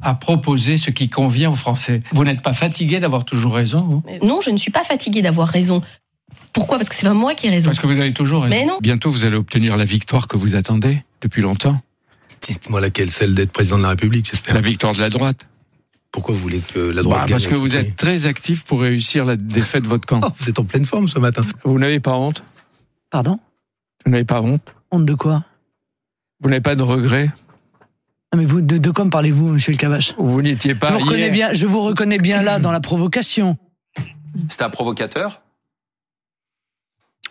à 0.02 0.14
proposer 0.14 0.76
ce 0.76 0.90
qui 0.90 1.08
convient 1.10 1.50
aux 1.50 1.56
Français? 1.56 2.02
Vous 2.12 2.24
n'êtes 2.24 2.42
pas 2.42 2.54
fatigué 2.54 2.98
d'avoir 3.00 3.24
toujours 3.24 3.54
raison 3.54 3.78
vous? 3.78 4.02
Non, 4.26 4.40
je 4.40 4.50
ne 4.50 4.56
suis 4.56 4.70
pas 4.70 4.84
fatiguée 4.84 5.22
d'avoir 5.22 5.48
raison. 5.48 5.82
Pourquoi? 6.52 6.78
Parce 6.78 6.88
que 6.88 6.94
c'est 6.94 7.06
pas 7.06 7.14
moi 7.14 7.34
qui 7.34 7.46
ai 7.46 7.50
raison. 7.50 7.66
Parce 7.70 7.78
que 7.78 7.86
vous 7.86 7.92
avez 7.92 8.12
toujours 8.12 8.42
raison. 8.42 8.54
Mais 8.54 8.64
non. 8.66 8.78
Bientôt, 8.80 9.10
vous 9.10 9.24
allez 9.24 9.36
obtenir 9.36 9.76
la 9.76 9.84
victoire 9.84 10.28
que 10.28 10.36
vous 10.36 10.56
attendez 10.56 11.02
depuis 11.20 11.42
longtemps. 11.42 11.80
Dites-moi 12.42 12.80
laquelle, 12.80 13.10
celle 13.10 13.34
d'être 13.34 13.52
président 13.52 13.78
de 13.78 13.82
la 13.82 13.90
République, 13.90 14.28
j'espère. 14.28 14.54
La 14.54 14.60
victoire 14.60 14.94
de 14.94 15.00
la 15.00 15.10
droite. 15.10 15.46
Pourquoi 16.10 16.34
vous 16.34 16.40
voulez 16.40 16.60
que 16.60 16.78
la 16.90 17.02
droite 17.02 17.20
Bah, 17.20 17.26
gagne 17.26 17.30
parce 17.34 17.46
que 17.46 17.54
vous 17.54 17.74
êtes 17.74 17.96
très 17.96 18.26
actif 18.26 18.64
pour 18.64 18.80
réussir 18.82 19.24
la 19.24 19.36
défaite 19.36 19.84
de 19.84 19.88
votre 19.88 20.06
camp. 20.06 20.20
Oh, 20.24 20.28
vous 20.38 20.48
êtes 20.50 20.58
en 20.58 20.64
pleine 20.64 20.84
forme 20.84 21.08
ce 21.08 21.18
matin. 21.18 21.42
Vous 21.64 21.78
n'avez 21.78 22.00
pas 22.00 22.12
honte? 22.12 22.42
Pardon? 23.10 23.38
Vous 24.04 24.12
n'avez 24.12 24.24
pas 24.24 24.40
honte? 24.40 24.74
Honte 24.90 25.06
de 25.06 25.14
quoi? 25.14 25.44
Vous 26.40 26.48
n'avez 26.50 26.60
pas 26.60 26.74
de 26.74 26.82
regrets? 26.82 27.30
Non, 28.32 28.38
mais 28.40 28.44
vous, 28.44 28.60
de, 28.60 28.78
de 28.78 28.90
quoi 28.90 29.04
me 29.04 29.10
parlez-vous, 29.10 29.48
monsieur 29.48 29.72
le 29.72 29.78
Cavache 29.78 30.14
Vous 30.18 30.42
n'étiez 30.42 30.74
pas 30.74 30.88
je, 30.88 30.94
vous 30.94 30.98
reconnais 31.00 31.30
bien, 31.30 31.52
je 31.52 31.66
vous 31.66 31.82
reconnais 31.82 32.18
bien 32.18 32.42
là, 32.42 32.58
dans 32.58 32.72
la 32.72 32.80
provocation. 32.80 33.58
C'était 34.48 34.64
un 34.64 34.70
provocateur? 34.70 35.42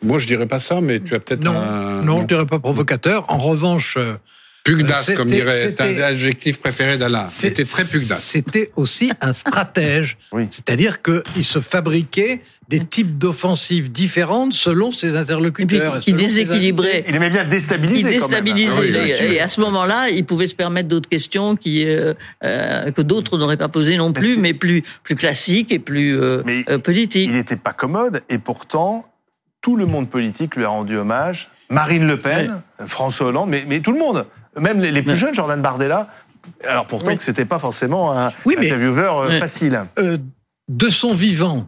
Moi, 0.04 0.20
je 0.20 0.28
dirais 0.28 0.48
pas 0.48 0.60
ça, 0.60 0.82
mais 0.82 1.00
tu 1.00 1.14
as 1.16 1.20
peut-être 1.20 1.44
Non, 1.44 1.56
un 1.56 2.02
non, 2.02 2.22
je 2.22 2.28
dirais 2.28 2.46
pas 2.46 2.60
provocateur. 2.60 3.30
En 3.30 3.38
revanche, 3.38 3.98
euh, 3.98 4.18
pugnace, 4.64 5.06
C'était- 5.06 5.18
comme 5.18 5.28
dirait. 5.28 5.52
C'est 5.52 5.70
c'était- 5.70 6.04
un 6.04 6.08
adjectif 6.08 6.60
préféré 6.60 6.98
d'Alain. 6.98 7.26
c'est- 7.28 7.48
C'était 7.50 7.64
très 7.66 7.84
pugnace. 7.84 8.24
C'était 8.24 8.72
aussi 8.76 9.12
un 9.22 9.34
stratège. 9.34 10.18
Oui. 10.32 10.48
C'est-à-dire 10.50 11.02
qu'il 11.02 11.44
se 11.44 11.60
fabriquait 11.60 12.42
des 12.70 12.80
types 12.86 13.18
d'offensives 13.18 13.92
différentes 13.92 14.54
selon 14.54 14.92
ses 14.94 15.08
Et 15.08 15.10
puis, 15.12 15.18
interlocuteurs. 15.20 16.00
qui 16.00 16.14
déséquilibrait. 16.14 17.04
Il 17.08 17.16
aimait 17.18 17.30
bien 17.30 17.44
Il 17.44 17.50
déstabiliser 17.50 18.18
quand 18.18 18.30
même. 18.30 18.46
déstabilisait. 18.46 19.18
Ah 19.20 19.24
oui, 19.26 19.34
et 19.36 19.42
à 19.42 19.48
ce 19.50 19.60
moment-là, 19.62 20.10
il 20.10 20.24
pouvait 20.26 20.48
se 20.48 20.56
permettre 20.56 20.88
d'autres 20.88 21.10
questions 21.10 21.58
qui 21.58 21.86
euh, 21.86 22.14
euh, 22.44 22.92
que 22.92 23.02
d'autres 23.02 23.38
n'auraient 23.38 23.58
pas 23.58 23.68
posées 23.68 23.98
non 23.98 24.14
plus, 24.14 24.38
mais 24.38 24.54
plus 24.54 24.84
plus 25.04 25.16
classiques 25.16 25.72
et 25.74 25.80
plus 25.80 26.18
euh, 26.18 26.44
Mais 26.46 26.64
euh, 26.70 26.78
politiques. 26.78 27.28
il 27.30 27.36
n'était 27.36 27.58
pas 27.58 27.74
commode 27.74 28.22
et 28.30 28.38
pourtant 28.38 29.06
tout 29.62 29.76
le 29.76 29.86
monde 29.86 30.10
politique 30.10 30.56
lui 30.56 30.64
a 30.64 30.70
rendu 30.70 30.96
hommage. 30.98 31.50
Marine 31.70 32.08
Le 32.08 32.18
Pen, 32.18 32.62
François 32.88 33.28
Hollande, 33.28 33.50
mais, 33.50 33.66
mais 33.68 33.80
tout 33.82 33.92
le 33.92 34.00
monde, 34.00 34.26
même 34.60 34.80
les, 34.80 34.92
les 34.92 35.02
plus 35.02 35.12
Ouais. 35.12 35.18
jeunes, 35.18 35.36
Jordan 35.36 35.62
Bardella. 35.62 36.10
Alors 36.68 36.88
pourtant 36.88 37.10
Oui. 37.12 37.18
que 37.18 37.24
c'était 37.24 37.46
pas 37.46 37.60
forcément 37.60 38.18
un 38.18 38.32
Oui, 38.46 38.56
mais- 38.60 38.66
intervieweur 38.68 39.20
euh, 39.20 39.40
facile. 39.40 39.86
Euh, 40.00 40.18
de 40.70 40.90
son 40.90 41.14
vivant, 41.14 41.68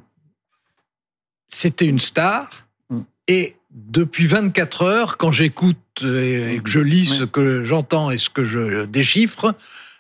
c'était 1.49 1.85
une 1.85 1.99
star. 1.99 2.49
Mm. 2.89 3.01
Et 3.27 3.55
depuis 3.71 4.27
24 4.27 4.81
heures, 4.83 5.17
quand 5.17 5.31
j'écoute 5.31 5.77
euh, 6.03 6.51
et 6.53 6.59
que 6.59 6.69
je 6.69 6.79
lis 6.79 7.05
ce 7.05 7.23
que 7.23 7.63
j'entends 7.63 8.11
et 8.11 8.17
ce 8.17 8.29
que 8.29 8.43
je 8.43 8.85
déchiffre, 8.85 9.55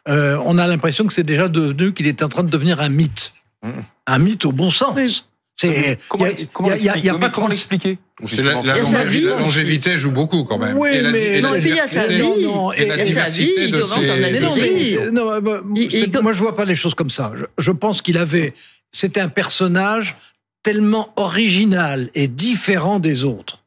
euh, 0.09 0.37
on 0.45 0.57
a 0.57 0.67
l'impression 0.67 1.05
que 1.07 1.13
c'est 1.13 1.23
déjà 1.23 1.47
devenu 1.47 1.93
qu'il 1.93 2.07
est 2.07 2.23
en 2.23 2.29
train 2.29 2.43
de 2.43 2.49
devenir 2.49 2.81
un 2.81 2.89
mythe. 2.89 3.33
Mm. 3.63 3.69
Un 4.07 4.19
mythe 4.19 4.45
au 4.45 4.51
bon 4.51 4.69
sens. 4.71 5.29
C'est, 5.55 5.99
Comment 6.09 6.25
il 6.25 6.27
y 6.27 6.31
a- 6.31 6.35
l'ex- 6.35 6.47
comment 6.51 6.69
il 6.69 6.71
y 6.71 6.73
a- 6.73 6.77
il 6.77 6.83
y 6.85 6.89
a- 6.89 6.97
il 6.97 7.05
y 7.05 7.09
a 7.09 7.13
l'expliquer 7.13 7.19
pas 7.19 7.29
Comment 7.29 7.47
36 7.47 7.67
l'expliquer 7.69 7.97
la, 8.43 8.53
la, 8.53 8.75
la 8.75 8.81
aussi. 8.81 9.21
longévité 9.21 9.97
joue 9.97 10.11
beaucoup 10.11 10.43
quand 10.45 10.57
même. 10.57 10.77
Oui, 10.77 10.89
et 10.93 11.01
la, 11.01 11.11
mais- 11.11 11.21
et 11.37 11.41
la 11.41 11.49
Non, 11.49 11.55
il 11.55 11.67
y 11.67 11.79
a 11.79 11.87
sa 11.87 12.05
vie. 12.07 12.19
non, 12.41 12.71
et 12.71 12.85
la 12.85 12.95
Et 12.95 12.97
sa 12.99 13.03
diversité 13.05 13.65
vie, 13.67 13.71
de 13.71 13.81
ses- 13.83 13.99
Mais 13.99 14.39
non, 14.39 14.55
mais, 14.55 14.97
euh, 14.97 15.11
non, 15.11 15.41
bah, 15.41 15.61
Il- 15.75 15.91
c'est- 15.91 15.99
il- 16.01 16.19
moi 16.21 16.33
je 16.33 16.39
vois 16.39 16.55
pas 16.55 16.65
les 16.65 16.75
choses 16.75 16.95
comme 16.95 17.09
ça. 17.11 17.31
Je, 17.37 17.45
je 17.59 17.71
pense 17.71 18.01
qu'il 18.01 18.17
avait, 18.17 18.53
c'était 18.91 19.19
un 19.19 19.29
personnage 19.29 20.17
tellement 20.63 21.13
original 21.17 22.09
et 22.15 22.27
différent 22.27 22.99
des 22.99 23.23
autres. 23.23 23.62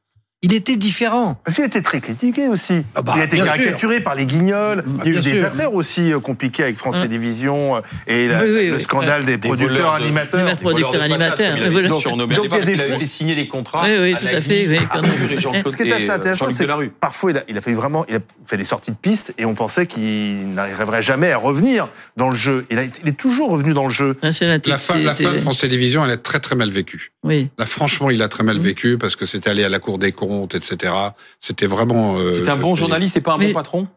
Il 0.47 0.55
était 0.55 0.77
différent. 0.77 1.41
Parce 1.45 1.57
qu'il 1.57 1.65
était 1.65 1.83
très 1.83 2.01
critiqué 2.01 2.47
aussi. 2.47 2.85
Ah 2.95 3.03
bah, 3.03 3.15
il 3.17 3.21
a 3.23 3.25
été 3.25 3.39
caricaturé 3.39 3.99
par 3.99 4.15
les 4.15 4.27
guignols. 4.27 4.85
Ah, 4.87 5.03
il 5.05 5.13
y 5.13 5.17
a 5.17 5.19
eu 5.19 5.23
des 5.23 5.35
sûr. 5.39 5.47
affaires 5.47 5.75
aussi 5.75 6.13
euh, 6.13 6.21
compliquées 6.21 6.63
avec 6.63 6.77
France 6.79 6.95
Hein. 6.97 7.03
Télévisions 7.03 7.75
euh, 7.77 7.81
et 8.07 8.29
la- 8.29 8.45
Oui, 8.45 8.51
oui, 8.55 8.69
le 8.69 8.79
scandale 8.79 9.25
des, 9.25 9.39
Des 9.39 9.49
producteurs 9.49 9.95
animateurs. 9.95 10.49
Les 10.49 10.55
producteurs 10.55 10.93
patates, 10.93 11.03
animateurs, 11.11 11.57
il 11.59 11.93
surnommé 11.95 12.37
Donc, 12.37 12.47
il 12.49 12.55
a 12.55 12.61
des 12.61 12.81
avait 12.81 12.95
fait 12.97 13.07
signer 13.07 13.35
des 13.35 13.49
contrats. 13.49 13.83
Oui, 13.87 13.97
oui, 14.01 14.15
à 14.15 14.19
tout 14.19 14.27
à 14.37 14.41
fait, 14.41 14.67
oui, 14.69 14.79
quand- 14.93 15.03
Ce 15.05 15.77
qui 15.77 15.83
est 15.89 15.93
assez 15.93 16.11
euh, 16.11 16.15
intéressant, 16.15 16.49
c'est 16.51 16.65
que 16.67 16.87
parfois 17.01 17.33
il 17.33 17.39
a, 17.39 17.43
il 17.49 17.59
a 17.59 17.61
fait 17.61 17.73
vraiment, 17.73 18.07
il 18.09 18.15
a 18.15 18.19
fait 18.47 18.57
des 18.57 18.65
sorties 18.65 18.93
de 18.93 18.97
piste 18.97 19.35
et 19.39 19.45
on 19.45 19.55
pensait 19.55 19.87
qu'il 19.89 20.49
n'arriverait 20.55 21.03
jamais 21.03 21.33
à 21.33 21.39
revenir 21.39 21.89
dans 22.17 22.31
le 22.31 22.37
jeu. 22.37 22.67
Il, 22.71 22.79
a- 22.79 22.85
il 22.85 23.09
est 23.09 23.17
toujours 23.17 23.51
revenu 23.51 23.75
dans 23.75 23.85
le 23.89 23.93
jeu. 23.93 24.17
Ah, 24.23 24.29
la, 24.43 24.77
fin 24.79 24.99
de 25.01 25.39
France 25.41 25.59
Télévisions, 25.59 26.05
elle 26.05 26.13
est 26.13 26.19
très 26.19 26.39
très 26.39 26.55
mal 26.55 26.71
vécue. 26.71 27.11
Oui. 27.25 27.51
Là, 27.59 27.67
franchement, 27.67 28.11
il 28.11 28.23
a 28.23 28.29
très 28.29 28.45
mal 28.45 28.57
Mhm. 28.59 28.63
vécu 28.63 28.97
parce 28.99 29.17
que 29.17 29.25
c'était 29.27 29.51
allé 29.51 29.65
à 29.65 29.69
la 29.69 29.81
Cour 29.81 29.99
des 29.99 30.13
comptes, 30.13 30.36
etc. 30.45 30.93
C'était 31.41 31.67
vraiment. 31.67 32.17
euh, 32.19 32.33
C'était 32.33 32.51
un 32.51 32.57
bon 32.57 32.75
journaliste 32.75 33.17
et 33.17 33.21
pas 33.21 33.35
un 33.35 33.39
bon 33.39 33.53
patron 33.53 33.89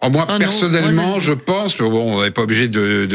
En 0.00 0.10
moi, 0.10 0.26
Ah 0.28 0.32
non, 0.32 0.38
personnellement, 0.38 1.08
moi, 1.08 1.18
je... 1.20 1.32
pense, 1.32 1.78
mais 1.80 1.88
bon, 1.88 2.18
on 2.18 2.22
n'est 2.22 2.30
pas 2.30 2.42
obligé 2.42 2.68
de, 2.68 3.06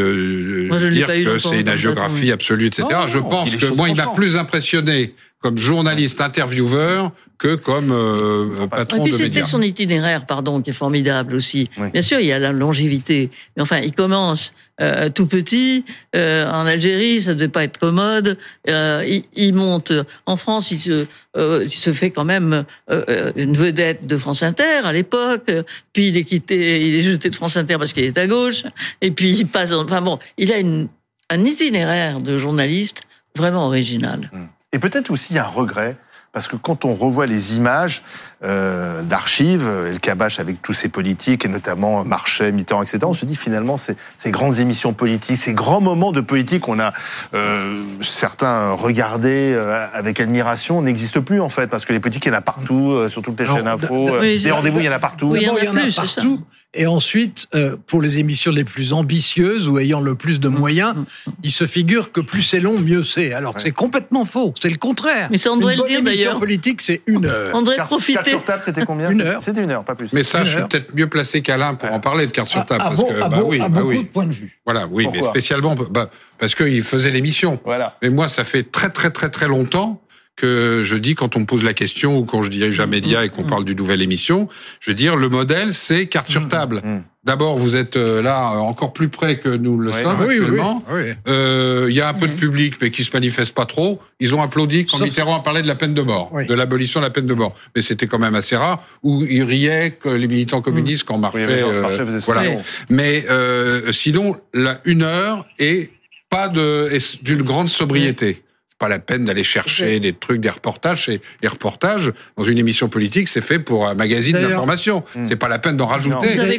dire 0.90 1.08
que 1.08 1.38
c'est 1.38 1.60
une 1.60 1.70
agiographie 1.70 2.32
absolue, 2.32 2.68
etc. 2.68 2.88
Non, 2.92 3.08
je 3.08 3.20
pense 3.20 3.56
que 3.56 3.76
moi, 3.76 3.90
il 3.90 3.96
m'a 3.96 4.08
plus 4.08 4.38
impressionné 4.38 5.14
comme 5.42 5.58
journaliste 5.58 6.22
intervieweur 6.22 7.12
que 7.38 7.56
comme 7.56 7.92
euh, 7.92 8.68
patron 8.68 8.98
Et 8.98 9.04
puis 9.04 9.12
de 9.14 9.18
c'était 9.18 9.30
médias. 9.30 9.44
son 9.46 9.62
itinéraire, 9.62 10.26
pardon, 10.26 10.62
qui 10.62 10.72
est 10.72 10.74
formidable 10.74 11.36
aussi. 11.36 11.70
Oui. 11.78 11.92
Bien 11.92 12.02
sûr, 12.02 12.20
il 12.20 12.26
y 12.26 12.34
a 12.34 12.40
la 12.40 12.52
longévité. 12.52 13.30
Mais 13.56 13.64
enfin, 13.64 13.78
il 13.80 13.94
commence 13.94 14.54
euh, 14.82 15.08
tout 15.10 15.26
petit 15.28 15.86
euh, 16.16 16.50
en 16.50 16.66
Algérie, 16.66 17.22
ça 17.22 17.34
devait 17.36 17.48
pas 17.48 17.64
être 17.64 17.78
commode. 17.78 18.38
Euh, 18.70 19.06
il, 19.08 19.24
il 19.36 19.54
monte 19.54 19.94
en 20.26 20.36
France, 20.36 20.72
il 20.72 20.80
se, 20.80 21.06
euh, 21.38 21.62
il 21.64 21.70
se 21.70 21.94
fait 21.94 22.10
quand 22.10 22.26
même 22.26 22.66
euh, 22.92 23.32
une 23.38 23.54
vedette 23.56 24.06
de 24.08 24.18
France 24.18 24.44
Inter 24.44 24.82
à 24.84 24.92
l'époque. 24.92 25.50
Puis 25.94 26.10
il 26.10 26.18
est 26.18 26.26
quitté, 26.26 26.82
il 26.82 26.96
est 26.96 27.02
jeté 27.02 27.30
de 27.30 27.36
France 27.36 27.56
Inter 27.56 27.78
parce 27.78 27.94
qu'il 27.94 28.04
est 28.04 28.18
à 28.18 28.28
gauche. 28.28 28.64
Et 29.02 29.12
puis 29.12 29.32
il 29.38 29.48
passe. 29.48 29.72
en- 29.72 29.86
Enfin 29.86 30.02
bon, 30.02 30.20
il 30.38 30.52
a 30.52 30.58
une, 30.58 30.90
un 31.30 31.46
itinéraire 31.46 32.20
de 32.20 32.38
journaliste 32.38 33.04
vraiment 33.38 33.66
original. 33.68 34.30
Et 34.74 34.80
peut-être 34.80 35.10
aussi 35.12 35.34
il 35.34 35.36
y 35.38 35.40
a 35.40 35.46
un 35.46 35.50
regret. 35.50 35.98
Parce 36.32 36.48
que 36.48 36.56
quand 36.56 36.86
on 36.86 36.94
revoit 36.94 37.26
les 37.26 37.58
images 37.58 38.04
euh, 38.44 39.02
d'archives, 39.02 39.66
euh, 39.66 39.90
El 39.90 40.00
Kabash 40.00 40.40
avec 40.40 40.62
tous 40.62 40.74
ses 40.74 40.88
politiques, 40.88 41.44
et 41.44 41.48
notamment 41.48 42.06
Marchais, 42.06 42.52
Mitterrand, 42.52 42.84
etc., 42.84 43.00
on 43.06 43.16
se 43.16 43.26
dit 43.26 43.36
finalement 43.36 43.80
ces, 43.80 43.96
ces 44.20 44.30
grandes 44.30 44.60
émissions 44.60 44.94
politiques, 44.94 45.38
ces 45.38 45.56
grands 45.56 45.82
moments 45.82 46.12
de 46.12 46.22
politique 46.22 46.62
qu'on 46.62 46.78
a 46.80 46.94
euh, 47.34 47.82
certains 48.02 48.74
regardés 48.74 49.54
euh, 49.56 49.88
avec 49.92 50.20
admiration 50.20 50.84
n'existent 50.84 51.24
plus 51.24 51.42
en 51.42 51.50
fait, 51.50 51.66
parce 51.66 51.84
que 51.84 51.94
les 51.94 52.00
politiques, 52.00 52.28
il 52.28 52.30
y 52.30 52.32
en 52.32 52.38
a 52.38 52.42
partout, 52.42 52.92
euh, 52.92 53.10
sur 53.10 53.24
toutes 53.24 53.40
les 53.40 53.46
Alors, 53.46 53.58
chaînes 53.58 53.68
info, 53.68 54.06
d- 54.06 54.12
euh, 54.12 54.20
Oui, 54.20 54.28
des 54.34 54.38
c'est- 54.38 54.52
rendez-vous, 54.52 54.80
il 54.82 54.86
y 54.86 54.90
en 54.90 54.92
a 54.92 55.00
partout. 55.00 55.30
Oui, 55.32 55.40
il 55.42 55.48
y 55.48 55.50
en 55.50 55.56
a 55.56 55.60
il 55.62 55.66
y 55.66 55.70
en 55.70 55.76
a 55.78 55.80
plus, 55.82 55.96
partout. 55.96 56.44
Et 56.76 56.86
ensuite, 56.86 57.48
euh, 57.56 57.78
pour 57.88 58.00
les 58.00 58.20
émissions 58.20 58.52
les 58.52 58.64
plus 58.64 58.94
ambitieuses 58.94 59.68
ou 59.68 59.80
ayant 59.80 60.02
le 60.02 60.14
plus 60.14 60.40
de 60.40 60.50
moyens, 60.50 60.94
Mm. 60.96 61.32
il 61.44 61.52
se 61.52 61.66
figure 61.66 62.12
que 62.12 62.22
plus 62.22 62.44
c'est 62.44 62.60
long, 62.60 62.78
mieux 62.80 63.04
c'est. 63.04 63.34
Alors 63.34 63.56
que 63.56 63.62
c'est 63.62 63.72
complètement 63.72 64.24
faux. 64.24 64.54
C'est 64.62 64.70
le 64.70 64.76
contraire. 64.78 65.30
Mais 65.32 65.38
ça, 65.38 65.52
on 65.52 65.58
devrait 65.58 65.74
Une 65.74 65.78
le 65.80 65.84
bonne 65.84 65.90
dire, 65.90 66.00
émission 66.00 66.24
d'ailleurs. 66.26 66.40
politique, 66.40 66.82
c'est 66.82 67.02
une 67.08 67.26
heure. 67.26 67.56
On 67.56 67.62
devrait 67.64 67.78
profiter. 67.78 68.14
carte 68.14 68.28
sur 68.30 68.44
table, 68.44 68.62
c'était 68.64 68.86
combien 68.86 69.10
Une 69.10 69.22
heure. 69.22 69.42
C'était 69.42 69.64
une 69.64 69.72
heure, 69.72 69.84
pas 69.84 69.96
plus. 69.96 70.14
Mais 70.14 70.22
ça, 70.22 70.42
Une 70.42 70.46
je 70.46 70.52
suis 70.60 70.62
peut-être 70.68 70.94
mieux 70.94 71.08
placé 71.10 71.42
qu'Alain 71.42 71.74
pour 71.74 71.92
en 71.92 72.00
parler 72.00 72.28
de 72.28 72.32
carte 72.32 72.48
sur 72.50 72.64
table. 72.64 72.82
à 72.82 72.86
parce 72.90 73.00
bon- 73.00 73.08
que, 73.08 73.14
à 73.20 73.30
bah 73.30 73.38
bon- 73.40 73.50
oui, 73.50 73.60
à 73.60 73.68
bah 73.68 73.80
beaucoup 73.82 73.90
oui. 73.94 74.04
de 74.04 74.08
points 74.10 74.28
de 74.28 74.34
vue. 74.34 74.60
Voilà, 74.64 74.86
oui, 74.92 75.08
mais 75.12 75.24
spécialement 75.24 75.74
bah, 75.74 76.12
parce 76.38 76.54
qu'il 76.54 76.84
faisait 76.84 77.10
l'émission. 77.10 77.60
Voilà. 77.66 77.98
Mais 78.04 78.10
moi, 78.10 78.28
ça 78.28 78.44
fait 78.44 78.62
très 78.62 78.92
très 78.92 79.10
très 79.10 79.30
très 79.32 79.48
longtemps 79.48 80.02
que 80.40 80.82
je 80.84 80.96
dis 80.96 81.14
quand 81.16 81.36
on 81.36 81.42
me 81.42 81.46
pose 81.46 81.64
la 81.64 81.74
question 81.74 82.18
ou 82.18 82.24
quand 82.26 82.42
je 82.42 82.50
dirige 82.50 82.80
un 82.80 82.86
média 82.88 83.24
et 83.26 83.30
qu'on 83.30 83.44
parle 83.44 83.66
d'une 83.66 83.78
nouvelle 83.78 84.02
émission, 84.02 84.48
je 84.80 84.92
veux 84.92 84.96
dire 84.96 85.16
le 85.16 85.30
modèle 85.30 85.74
c'est 85.74 86.08
carte 86.08 86.30
sur 86.30 86.48
table. 86.48 86.82
Mm. 86.84 87.02
D'abord, 87.26 87.58
vous 87.58 87.76
êtes 87.76 87.98
euh, 87.98 88.22
là 88.22 88.52
encore 88.72 88.94
plus 88.94 89.10
près 89.10 89.40
que 89.40 89.50
nous 89.50 89.78
le 89.78 89.92
Oui. 89.92 90.02
sommes 90.02 90.22
oui, 90.26 90.36
actuellement. 90.40 90.84
oui. 90.90 91.02
Euh, 91.28 91.88
Il 91.90 91.96
y 91.96 92.00
a 92.00 92.08
un 92.08 92.14
peu 92.14 92.28
de 92.30 92.34
public, 92.34 92.76
mais 92.82 92.92
qui 92.92 93.04
se 93.04 93.12
manifeste 93.12 93.54
pas 93.54 93.66
trop. 93.66 94.00
Ils 94.22 94.34
ont 94.36 94.42
applaudi 94.42 94.86
quand 94.86 94.98
Sauf- 94.98 95.08
Mitterrand 95.08 95.36
a 95.38 95.44
parlé 95.44 95.62
de 95.62 95.68
la 95.68 95.76
peine 95.76 95.94
de 95.94 96.02
mort, 96.02 96.30
Oui. 96.34 96.48
de 96.48 96.54
l'abolition 96.54 97.02
de 97.02 97.06
la 97.06 97.10
peine 97.12 97.28
de 97.28 97.34
mort. 97.34 97.54
Mais 97.76 97.82
c'était 97.82 98.08
quand 98.08 98.20
même 98.20 98.36
assez 98.36 98.56
rare. 98.56 98.82
Où 99.04 99.26
ils 99.26 99.44
riaient 99.44 99.92
que 100.00 100.08
les 100.08 100.28
militants 100.28 100.62
communistes 100.62 101.04
quand 101.04 101.18
marchaient. 101.18 101.46
euh, 101.64 101.84
voilà. 102.26 102.52
Mais 102.90 103.26
euh, 103.30 103.92
sinon, 103.92 104.38
la 104.54 104.80
une 104.86 105.04
heure 105.04 105.46
et 105.60 105.90
pas 106.30 106.48
de 106.48 106.90
d'une 107.22 107.42
grande 107.42 107.68
sobriété. 107.68 108.44
C'est 108.82 108.86
pas 108.86 108.90
la 108.96 109.00
peine 109.00 109.26
d'aller 109.26 109.44
chercher 109.44 110.00
des 110.00 110.14
trucs, 110.14 110.40
des 110.40 110.50
reportages. 110.50 111.10
Et 111.10 111.20
les 111.42 111.50
reportages 111.50 112.14
dans 112.38 112.44
une 112.46 112.58
émission 112.58 112.88
politique, 112.88 113.28
c'est 113.28 113.42
fait 113.42 113.60
pour 113.60 113.86
un 113.90 113.94
magazine 113.94 114.38
d'information. 114.40 115.04
Hmm. 115.16 115.26
C'est 115.26 115.36
pas 115.36 115.50
la 115.50 115.60
peine 115.60 115.76
d'en 115.76 115.86
rajouter. 115.88 116.16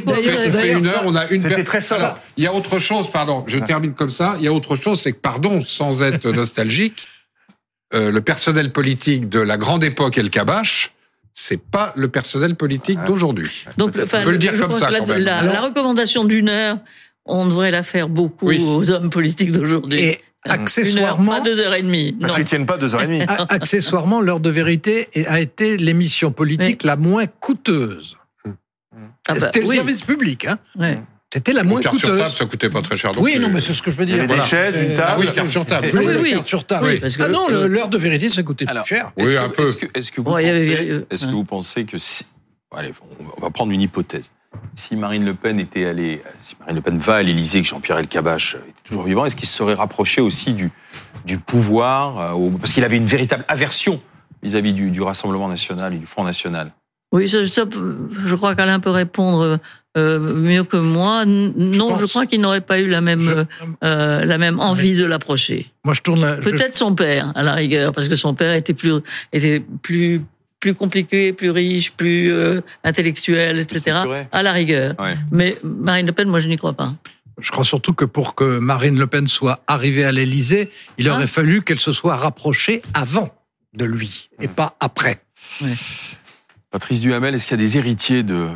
On 0.07 0.15
fait, 0.15 0.51
fait 0.51 0.73
une 0.73 0.87
heure, 0.87 1.05
on 1.07 1.17
a 1.17 1.23
une. 1.31 1.41
c'était 1.41 1.55
per- 1.55 1.65
très 1.65 1.81
simple. 1.81 2.15
Il 2.37 2.45
y 2.45 2.47
a 2.47 2.53
autre 2.53 2.79
chose, 2.79 3.11
pardon. 3.11 3.43
Je 3.47 3.59
termine 3.59 3.95
comme 3.95 4.11
ça. 4.11 4.35
Il 4.39 4.45
y 4.45 4.49
a 4.49 4.53
autre 4.53 4.77
chose, 4.77 5.01
c'est 5.01 5.13
que 5.13 5.19
pardon, 5.19 5.63
sans 5.63 6.03
être 6.03 6.31
nostalgique, 6.31 7.09
euh, 7.95 8.11
le 8.11 8.21
personnel 8.21 8.71
politique 8.71 9.31
de 9.31 9.41
la 9.41 9.57
grande 9.57 9.83
époque 9.83 10.19
El 10.19 10.29
Kabash, 10.29 10.93
c'est 11.33 11.63
pas 11.71 11.95
le 11.97 12.09
personnel 12.09 12.55
politique 12.55 12.99
Ah. 13.03 13.07
d'aujourd'hui. 13.07 13.65
Donc, 13.79 13.95
On 13.97 14.23
peut 14.25 14.31
le 14.33 14.37
dire 14.37 14.53
je 14.57 14.61
comme 14.61 14.73
ça, 14.73 14.91
la, 14.91 14.99
quand 14.99 15.07
même. 15.07 15.21
la- 15.23 15.41
la 15.43 15.61
recommandation 15.63 16.25
d'une 16.25 16.51
heure, 16.51 16.77
on 17.25 17.47
devrait 17.47 17.71
la 17.71 17.83
faire 17.83 18.11
beaucoup 18.11 18.49
Oui. 18.49 18.63
aux 18.63 18.91
hommes 18.91 19.09
politiques 19.09 19.53
d'aujourd'hui. 19.53 20.19
Une 20.46 20.53
heure, 20.53 20.61
accessoirement, 20.61 21.33
pas 21.33 21.40
deux 21.40 21.61
heures 21.61 21.74
et 21.74 21.83
demie. 21.83 22.16
Parce 22.18 22.35
qu'ils 22.35 22.44
tiennent 22.44 22.64
pas 22.66 22.79
deux 22.79 22.94
heures 22.94 23.03
et 23.03 23.07
demie. 23.07 23.22
accessoirement, 23.50 24.20
l'heure 24.22 24.40
de 24.40 24.48
vérité 24.50 25.09
a 25.26 25.40
été 25.40 25.76
l'émission 25.76 26.33
politique 26.33 26.83
la 26.83 26.96
moins 26.96 27.26
coûteuse. 27.26 28.16
Ah 28.46 29.35
bah, 29.35 29.35
C'était 29.38 29.61
le 29.61 29.66
oui. 29.68 29.76
service 29.76 30.00
public. 30.03 30.46
Hein. 30.46 30.59
Ouais. 30.79 30.98
C'était 31.33 31.53
la 31.53 31.62
moins 31.62 31.81
Carte 31.81 31.96
sur 31.98 32.09
coûteuse. 32.09 32.24
table, 32.24 32.35
ça 32.35 32.46
coûtait 32.46 32.70
pas 32.70 32.83
très 32.83 32.96
cher. 32.96 33.12
non 33.14 33.20
Oui, 33.22 33.38
non, 33.38 33.48
mais 33.50 33.61
c'est 33.61 33.72
ce 33.74 33.83
que 33.83 33.90
je 33.92 33.96
veux 33.96 34.05
Il 34.05 34.11
y 34.11 34.14
dire. 34.14 34.24
avait 34.24 34.35
des 34.35 34.42
chaises, 34.42 34.74
une 34.74 34.92
Euh, 34.92 34.96
table. 34.96 35.09
Ah 35.11 35.16
oui, 35.20 35.33
carte 35.33 35.48
sur 35.50 35.64
table. 35.66 35.87
Voulais 35.88 36.07
oui, 36.16 36.20
oui. 36.22 36.31
carte 36.33 36.48
sur 36.48 36.64
table. 36.64 36.87
Oui, 36.87 36.98
parce 37.00 37.16
que 37.16 37.22
ah 37.22 37.29
non, 37.29 37.48
l'heure 37.68 37.88
de 37.88 37.98
vérité, 37.98 38.29
ça 38.31 38.42
coûtait 38.42 38.66
Alors, 38.68 38.85
plus 38.85 38.96
cher. 38.96 39.12
Oui, 39.16 39.24
Est-ce 39.31 39.37
un 39.37 39.48
que- 39.48 39.55
peu. 39.57 39.68
Est-ce 39.68 39.76
que, 39.76 39.87
est-ce 39.98 40.11
que 40.12 40.20
vous 40.22 40.35
avait- 40.35 40.50
pensez, 40.74 40.90
euh, 40.90 41.07
est-ce 41.11 41.22
que 41.22 41.26
ouais. 41.29 41.33
vous 41.35 41.44
pensez 41.44 41.85
que 41.85 41.98
si, 41.98 42.24
allez, 42.76 42.92
on 43.37 43.40
va 43.42 43.50
prendre 43.50 43.70
une 43.70 43.83
hypothèse. 43.83 44.29
Si 44.75 44.97
Marine 44.97 45.25
Le 45.25 45.35
Pen 45.35 45.61
était 45.61 45.85
allée, 45.87 46.23
si 46.41 46.57
Marine 46.61 46.77
Le 46.77 46.83
Pen 46.83 46.99
va 46.99 47.17
à 47.17 47.23
l'Élysée, 47.23 47.63
que 47.63 47.69
Jean-Pierre 47.69 47.99
Elkabbach 47.99 48.57
était 48.57 48.83
toujours 48.85 49.05
vivant, 49.05 49.25
est-ce 49.25 49.37
qu'il 49.37 49.49
se 49.49 49.55
serait 49.57 49.75
rapproché 49.75 50.21
aussi 50.21 50.55
du, 50.55 50.71
du 51.25 51.39
pouvoir, 51.39 52.37
euh, 52.37 52.51
parce 52.59 52.73
qu'il 52.73 52.83
avait 52.85 52.97
une 52.97 53.07
véritable 53.07 53.45
aversion 53.49 54.01
vis-à-vis 54.43 54.73
du, 54.73 54.91
du 54.91 55.03
Rassemblement 55.03 55.49
national 55.49 55.95
et 55.95 55.99
du 55.99 56.07
Front 56.07 56.25
national? 56.25 56.73
Oui, 57.13 57.29
ça, 57.29 57.45
ça, 57.47 57.65
je 58.25 58.35
crois 58.37 58.55
qu'Alain 58.55 58.81
peut 58.81 58.91
répondre 58.91 59.59
euh, 59.97 60.19
mieux 60.19 60.63
que 60.65 60.77
moi. 60.77 61.23
N- 61.25 61.53
Non, 61.57 61.97
je, 61.97 62.07
crois 62.07 62.27
qu'il 62.27 62.41
n'aurait 62.41 62.61
pas 62.61 62.79
eu 62.81 62.89
la 62.89 63.01
même, 63.01 63.21
Je- 63.21 63.31
euh, 63.33 63.45
euh, 63.85 64.25
la 64.25 64.39
même 64.39 64.61
envie 64.61 64.97
de 64.97 65.05
l'approcher. 65.05 65.71
Moi, 65.85 65.95
je 65.95 66.01
tourne. 66.03 66.21
la- 66.23 66.37
je- 66.41 66.49
Peut-être 66.49 66.77
son 66.77 66.95
père, 66.95 67.33
à 67.35 67.43
la 67.43 67.55
rigueur, 67.55 67.93
parce 67.93 68.09
que 68.09 68.15
son 68.17 68.35
père 68.35 68.53
était 68.55 68.75
plus, 68.75 68.95
était 69.33 69.61
plus, 69.83 70.23
plus 70.61 70.75
compliqué, 70.75 71.33
plus 71.33 71.51
riche, 71.51 71.92
plus 71.92 72.31
euh, 72.31 72.61
intellectuel, 72.85 73.59
etc. 73.59 73.99
À 74.31 74.42
la 74.42 74.53
rigueur. 74.53 74.94
Ouais. 74.99 75.16
Mais 75.33 75.59
Marine 75.64 76.07
Le 76.07 76.12
Pen, 76.12 76.29
moi, 76.29 76.38
je 76.38 76.49
n'y 76.49 76.57
crois 76.57 76.75
pas. 76.75 76.92
Je 77.40 77.51
crois 77.51 77.64
surtout 77.64 77.94
que 77.94 78.05
pour 78.05 78.35
que 78.35 78.59
Marine 78.59 78.99
Le 78.99 79.07
Pen 79.07 79.27
soit 79.27 79.62
arrivée 79.66 80.05
à 80.05 80.12
l'Élysée, 80.12 80.68
il 80.99 81.09
aurait 81.09 81.27
fallu 81.27 81.62
qu'elle 81.62 81.81
se 81.81 81.92
soit 81.92 82.16
rapprochée 82.16 82.83
avant 82.92 83.31
de 83.73 83.87
lui 83.87 84.29
et 84.40 84.49
pas 84.49 84.77
après. 84.81 85.23
Patrice 86.70 87.01
Duhamel, 87.01 87.35
est-ce 87.35 87.49
qu'il 87.49 87.57
y 87.57 87.61
a 87.61 87.64
des 87.64 87.79
héritiers 87.79 88.23
de 88.23 88.49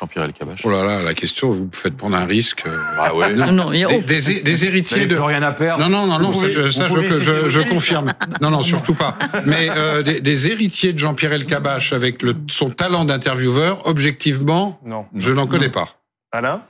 Jean-Pierre 0.00 0.24
Elkabbach 0.24 0.60
Oh 0.64 0.70
là 0.70 0.82
là, 0.84 1.02
la 1.02 1.12
question, 1.14 1.50
vous 1.50 1.64
me 1.64 1.70
faites 1.72 1.94
prendre 1.96 2.16
un 2.16 2.24
risque. 2.24 2.64
Ah 2.98 3.14
ouais. 3.14 3.34
Non, 3.34 3.52
non, 3.52 3.72
il 3.72 3.80
y 3.80 3.84
a 3.84 3.88
Des, 3.88 3.96
aucun- 3.96 4.06
des- 4.06 4.40
des 4.40 4.64
héritiers 4.64 5.04
de. 5.06 5.14
plus 5.14 5.22
rien 5.24 5.42
à 5.42 5.52
perdre. 5.52 5.84
Non, 5.86 5.90
non, 5.90 6.06
non, 6.06 6.18
non, 6.18 6.30
Vous 6.30 6.40
ça, 6.40 6.48
pouvez- 6.48 6.64
je, 6.64 6.68
ça, 6.70 6.86
vous 6.86 6.96
je, 6.96 7.00
pouvez 7.02 7.08
je- 7.10 7.18
citer 7.18 7.48
je 7.48 7.60
vos 7.60 7.66
confirme. 7.66 8.12
Non, 8.40 8.50
non, 8.50 8.62
surtout 8.62 8.94
pas. 8.94 9.16
Mais 9.44 9.68
euh, 9.70 10.02
des, 10.02 10.20
des 10.22 10.48
héritiers 10.48 10.94
de 10.94 10.98
Jean-Pierre 10.98 11.34
Elkabbach 11.34 11.92
avec 11.92 12.22
le, 12.22 12.34
son 12.48 12.70
talent 12.70 13.04
d'intervieweur, 13.04 13.86
objectivement, 13.86 14.80
Non. 14.86 15.04
je 15.14 15.32
n'en 15.32 15.46
connais 15.46 15.68
pas. 15.68 15.88
Alain? 16.32 16.62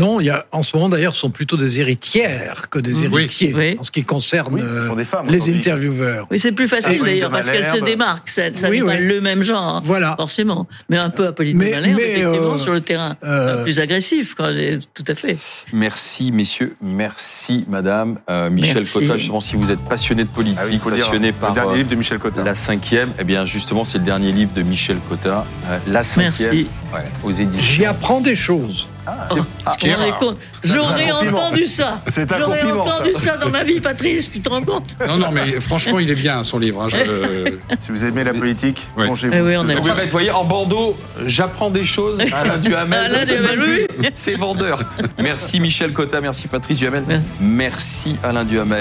Non, 0.00 0.18
il 0.18 0.26
y 0.26 0.30
a, 0.30 0.46
en 0.50 0.62
ce 0.62 0.74
moment 0.76 0.88
d'ailleurs, 0.88 1.14
ce 1.14 1.20
sont 1.20 1.30
plutôt 1.30 1.58
des 1.58 1.78
héritières 1.78 2.70
que 2.70 2.78
des 2.78 3.06
Oui. 3.06 3.16
héritiers 3.18 3.52
Oui. 3.54 3.76
en 3.78 3.82
ce 3.82 3.90
qui 3.90 4.02
concerne 4.02 4.54
Oui, 4.54 4.60
ce 4.62 4.66
euh, 4.66 4.94
des 4.94 5.04
femmes. 5.04 5.26
les 5.28 5.54
intervieweurs. 5.54 6.26
Oui, 6.30 6.38
c'est 6.38 6.52
plus 6.52 6.68
facile 6.68 7.02
d'ailleurs, 7.04 7.30
parce 7.30 7.50
qu'elle 7.50 7.66
se 7.66 7.70
Malherbe. 7.72 7.86
démarque. 7.86 8.30
Ça, 8.30 8.50
ça 8.52 8.70
Oui, 8.70 8.80
n'est 8.80 8.86
pas 8.86 8.98
le 8.98 9.20
même 9.20 9.42
genre, 9.42 9.76
hein, 9.76 9.82
Voilà. 9.84 10.14
forcément. 10.16 10.66
Mais 10.88 10.96
un 10.96 11.10
peu 11.10 11.26
Apolline 11.26 11.58
Mais- 11.58 11.66
de 11.66 11.74
Malherbe, 11.74 11.96
mais, 11.98 12.10
effectivement, 12.12 12.54
euh, 12.54 12.58
sur 12.58 12.72
le 12.72 12.80
terrain. 12.80 13.16
euh, 13.24 13.62
plus 13.62 13.78
agressif, 13.78 14.34
quoi, 14.34 14.48
tout 14.94 15.04
à 15.06 15.14
fait. 15.14 15.36
Merci, 15.74 16.32
messieurs. 16.32 16.76
Merci, 16.80 17.66
madame. 17.68 18.18
Euh, 18.30 18.48
Michel 18.48 18.76
Merci. 18.76 18.92
Cotta, 19.00 19.18
justement, 19.18 19.40
si 19.40 19.56
vous 19.56 19.70
êtes 19.70 19.80
passionné 19.80 20.24
de 20.24 20.28
politique, 20.30 20.58
Ah 20.62 20.78
faut 20.78 20.88
passionné 20.90 21.26
le 21.28 21.32
par 21.34 21.52
dernier 21.52 21.72
euh, 21.72 21.76
livre 21.76 21.90
de 21.90 21.96
Michel 21.96 22.18
Cotta. 22.18 22.42
la 22.42 22.54
cinquième, 22.54 23.10
eh 23.18 23.24
bien, 23.24 23.44
justement, 23.44 23.84
c'est 23.84 23.98
le 23.98 24.04
dernier 24.04 24.32
livre 24.32 24.52
de 24.54 24.62
Michel 24.62 24.96
Cotta, 25.10 25.44
euh, 25.68 25.78
La 25.88 26.04
cinquième, 26.04 26.30
Merci. 26.52 26.66
ouais, 26.94 27.00
aux 27.22 27.32
éditions. 27.32 27.58
J'y 27.60 27.84
apprends 27.84 28.20
des 28.22 28.34
choses. 28.34 28.86
Oh, 29.06 29.36
Ce 29.72 29.76
qui 29.78 29.86
est 29.88 29.90
vous 29.90 29.96
vous 29.96 30.00
rendez 30.00 30.10
rare. 30.10 30.18
compte 30.20 30.36
c'est 30.62 30.68
J'aurais 30.74 31.10
entendu 31.10 31.66
ça. 31.66 32.02
C'est 32.06 32.30
un 32.32 32.38
J'aurais 32.38 32.60
ça. 32.60 32.74
entendu 32.76 33.10
ça. 33.16 33.36
dans 33.38 33.48
ma 33.48 33.64
vie, 33.64 33.80
Patrice. 33.80 34.30
Tu 34.30 34.40
te 34.40 34.48
rends 34.48 34.62
compte 34.62 34.96
Non, 35.06 35.16
non, 35.16 35.30
mais 35.32 35.58
franchement, 35.60 35.98
il 35.98 36.10
est 36.10 36.14
bien, 36.14 36.42
son 36.42 36.58
livre. 36.58 36.82
hein, 36.82 36.88
je- 36.88 37.52
Si 37.78 37.90
vous 37.92 38.04
aimez 38.04 38.24
la 38.24 38.34
politique, 38.34 38.86
Ouais. 38.96 39.04
plongez-vous. 39.06 39.34
Eh 39.34 39.40
oui, 39.40 39.56
on 39.56 39.64
fait, 39.64 40.04
vous 40.04 40.10
voyez, 40.10 40.30
en 40.30 40.44
Bordeaux, 40.44 40.96
j'apprends 41.26 41.70
des 41.70 41.84
choses. 41.84 42.18
Alain 42.32 42.58
Duhamel, 42.58 42.98
Alain 43.06 43.24
c'est- 43.24 43.38
Duhamel, 43.38 43.86
oui. 44.00 44.08
c'est 44.14 44.34
vendeur. 44.34 44.80
Merci 45.22 45.60
Michel 45.60 45.92
Cotta, 45.92 46.20
merci 46.20 46.46
Patrice 46.48 46.78
Duhamel, 46.78 47.04
merci 47.40 48.16
Alain 48.22 48.44
Duhamel. 48.44 48.78